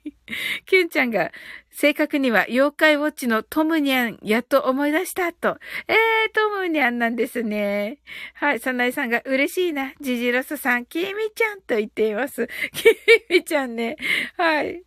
[0.64, 1.33] キュンちゃんが、
[1.71, 5.59] 正確には妖怪ウォッチのトムニャン、やっと思い出したと。
[5.87, 5.97] えー、
[6.33, 7.99] トムニャンなんですね。
[8.35, 9.93] はい、サナイさんが嬉しいな。
[10.01, 12.49] ジジロスさん、キミちゃんと言っています。
[12.73, 12.89] キ
[13.29, 13.97] ミちゃんね。
[14.37, 14.83] はい。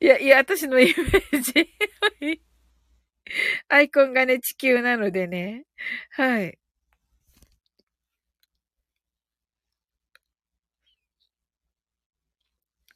[0.00, 1.52] いや、いや、私のイメージ。
[2.20, 2.40] はい。
[3.68, 5.64] アイコンがね、地球なのでね。
[6.10, 6.58] はい。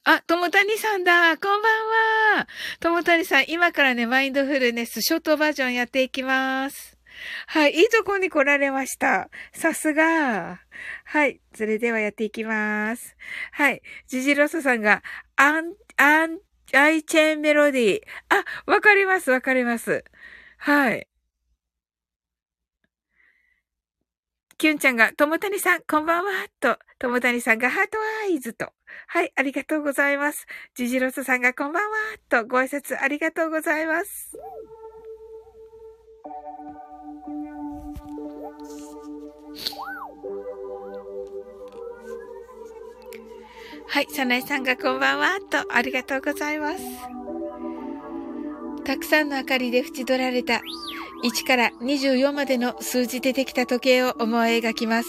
[0.08, 1.36] あ、ともたにさんだ。
[1.36, 2.46] こんばんは。
[2.78, 6.96] ともたにさん、今からね、マインドフルネス、ショートバージョンやっていきます。
[7.48, 9.30] はい、いいとこに来られました。
[9.52, 10.60] さすが。
[11.06, 13.16] はい、それではやっていきます。
[13.50, 15.02] はい、ジジロソさんが、
[15.34, 16.38] アン、アン、
[16.72, 18.02] アイチェーンメロディー。
[18.28, 20.04] あ、わかります、わかります。
[20.58, 21.08] はい。
[24.58, 26.30] キュンちゃんが、ともたにさん、こんばんは、
[26.60, 28.72] と、ともたにさんがハートアイズと。
[29.08, 30.46] はい、ありがとうございます。
[30.74, 31.96] ジジロスさんがこんばんは、
[32.28, 34.38] とご挨拶ありがとうございます。
[43.88, 46.82] はい、サナエさんがこんばんは、とありがとうございます。
[48.84, 50.62] たくさんの明かりで縁取られた
[51.24, 55.08] 1から24までの数字でできた時計を思い描きます。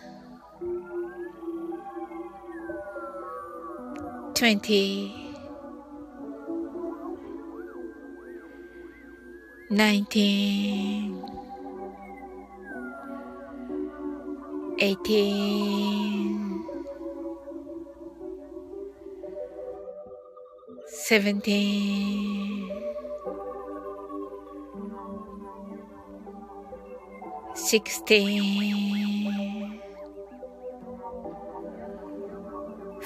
[4.33, 5.13] twenty,
[9.69, 11.23] nineteen,
[14.79, 16.65] eighteen,
[20.87, 22.71] seventeen,
[27.55, 29.00] sixteen.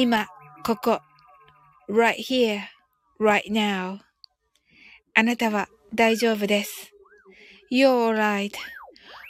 [0.00, 0.28] 今、
[0.64, 1.00] ここ、
[1.88, 2.60] right here,
[3.18, 3.98] right now.
[5.16, 6.92] あなたは大丈夫です。
[7.68, 8.14] You're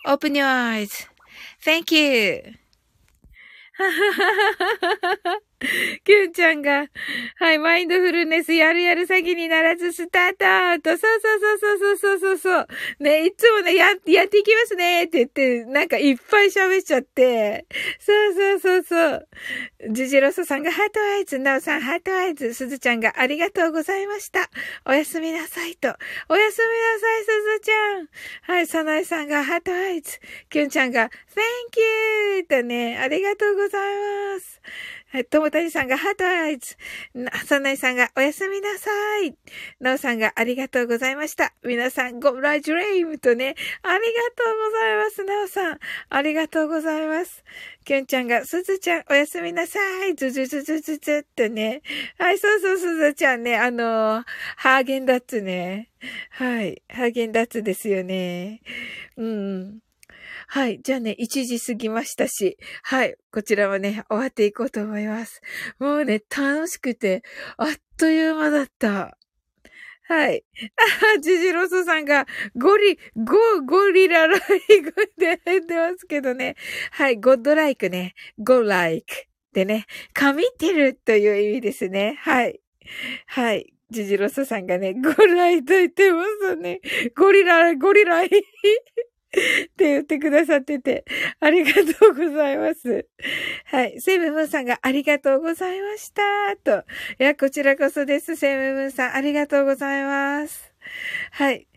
[0.05, 2.43] alright.Open your eyes.Thank you.
[6.05, 6.87] キュンちゃんが、
[7.37, 12.67] はい、マインドフルネスやるやる詐欺にならずスタートと、そうそうそうそうそうそうそう。
[13.01, 17.67] ね、いつもね、や、やっていきますねって言って、なんかいっぱい喋っちゃって。
[17.99, 19.29] そうそうそうそう。
[19.91, 24.49] ジジロソさんが heart eyes、ナオさん heart eyes、スズちゃんがありがとうございました。
[24.87, 25.89] おやすみなさいと。
[26.29, 28.57] おやすみなさい、スズちゃん。
[28.57, 30.21] はい、サナエさんが heart eyes。
[30.51, 31.81] キュンちゃんが Thank
[32.37, 32.45] you!
[32.45, 33.97] とね、ありがとうござい
[34.35, 34.61] ます。
[35.11, 36.77] はい、ともたにさんが heart eyes。
[37.47, 38.91] サナエさんがおやすみなさ
[39.25, 39.35] い。
[39.81, 41.55] ナオさんがありがとうございました。
[41.65, 44.03] 皆さん、ゴラジュレイムとね、ありが
[44.37, 45.25] とうございます。
[45.25, 45.79] ナオさん、
[46.11, 47.43] ありがとうございます。
[47.87, 50.15] キュンちゃんが、すずちゃん、おやすみなさい。
[50.15, 51.81] ずずずずずずってね。
[52.19, 53.57] はい、そうそう、すずちゃんね。
[53.57, 54.25] あのー、
[54.57, 55.89] ハーゲンダッツね。
[56.33, 58.61] はい、ハーゲンダッツですよね。
[59.17, 59.88] うん。
[60.51, 60.81] はい。
[60.83, 63.17] じゃあね、1時過ぎましたし、はい。
[63.31, 65.43] こちらはね、終わっていこうと思います。
[65.79, 67.23] もうね、楽しくて、
[67.59, 67.67] あっ
[67.99, 69.19] という間だった。
[70.05, 70.43] はい。
[71.15, 72.27] あ、 ジジロソさんが、
[72.57, 73.37] ゴリ、ゴ、
[73.67, 76.57] ゴリラライクって言ってますけどね。
[76.93, 77.17] はい。
[77.17, 78.15] ゴッドライクね。
[78.39, 79.07] ゴライク
[79.53, 79.85] でね、
[80.15, 82.17] 神ってるという意味ですね。
[82.21, 82.59] はい。
[83.27, 83.75] はい。
[83.91, 86.81] ジジロソさんがね、ゴライと言ってますね。
[87.15, 88.31] ゴリラ、ゴリライ。
[89.29, 91.05] って言ってくださってて、
[91.41, 93.07] ありがとうございます。
[93.67, 94.01] はい。
[94.01, 96.23] セイムムーンさんがありがとうございました。
[96.65, 96.85] と。
[97.21, 98.37] いや、こちらこそです。
[98.37, 100.73] セイムムーンさん、ありがとうございます。
[101.33, 101.69] はい。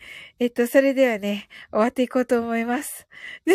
[0.42, 3.06] えっと、それではね、終わっていこうと思います。
[3.46, 3.54] 爆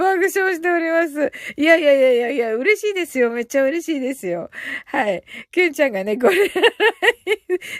[0.00, 1.30] 笑しております。
[1.58, 3.30] いやいやいやいやいや、嬉しいですよ。
[3.30, 4.48] めっちゃ嬉しいですよ。
[4.86, 5.22] はい。
[5.52, 6.48] キュンちゃんがね、これ、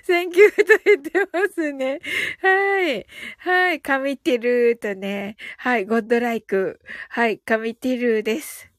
[0.05, 2.01] Thank you と言ってますね。
[2.43, 3.07] はい。
[3.39, 3.81] はい。
[3.81, 5.37] 神ってるとね。
[5.57, 5.87] はい。
[5.87, 6.81] Godlike。
[7.09, 7.39] はい。
[7.39, 8.71] 神ってるです。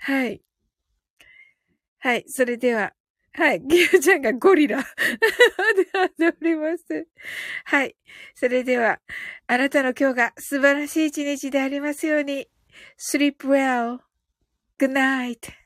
[0.00, 0.42] はい。
[2.00, 2.24] はい。
[2.28, 2.92] それでは、
[3.34, 3.60] はい。
[3.60, 4.78] ギュちゃんがゴリラ。
[6.18, 7.08] でおります。
[7.64, 7.96] はい。
[8.34, 9.00] それでは、
[9.46, 12.48] あなたの今日が素晴らしい一日でありますように。
[12.98, 14.00] sleep well.
[14.78, 15.61] good night.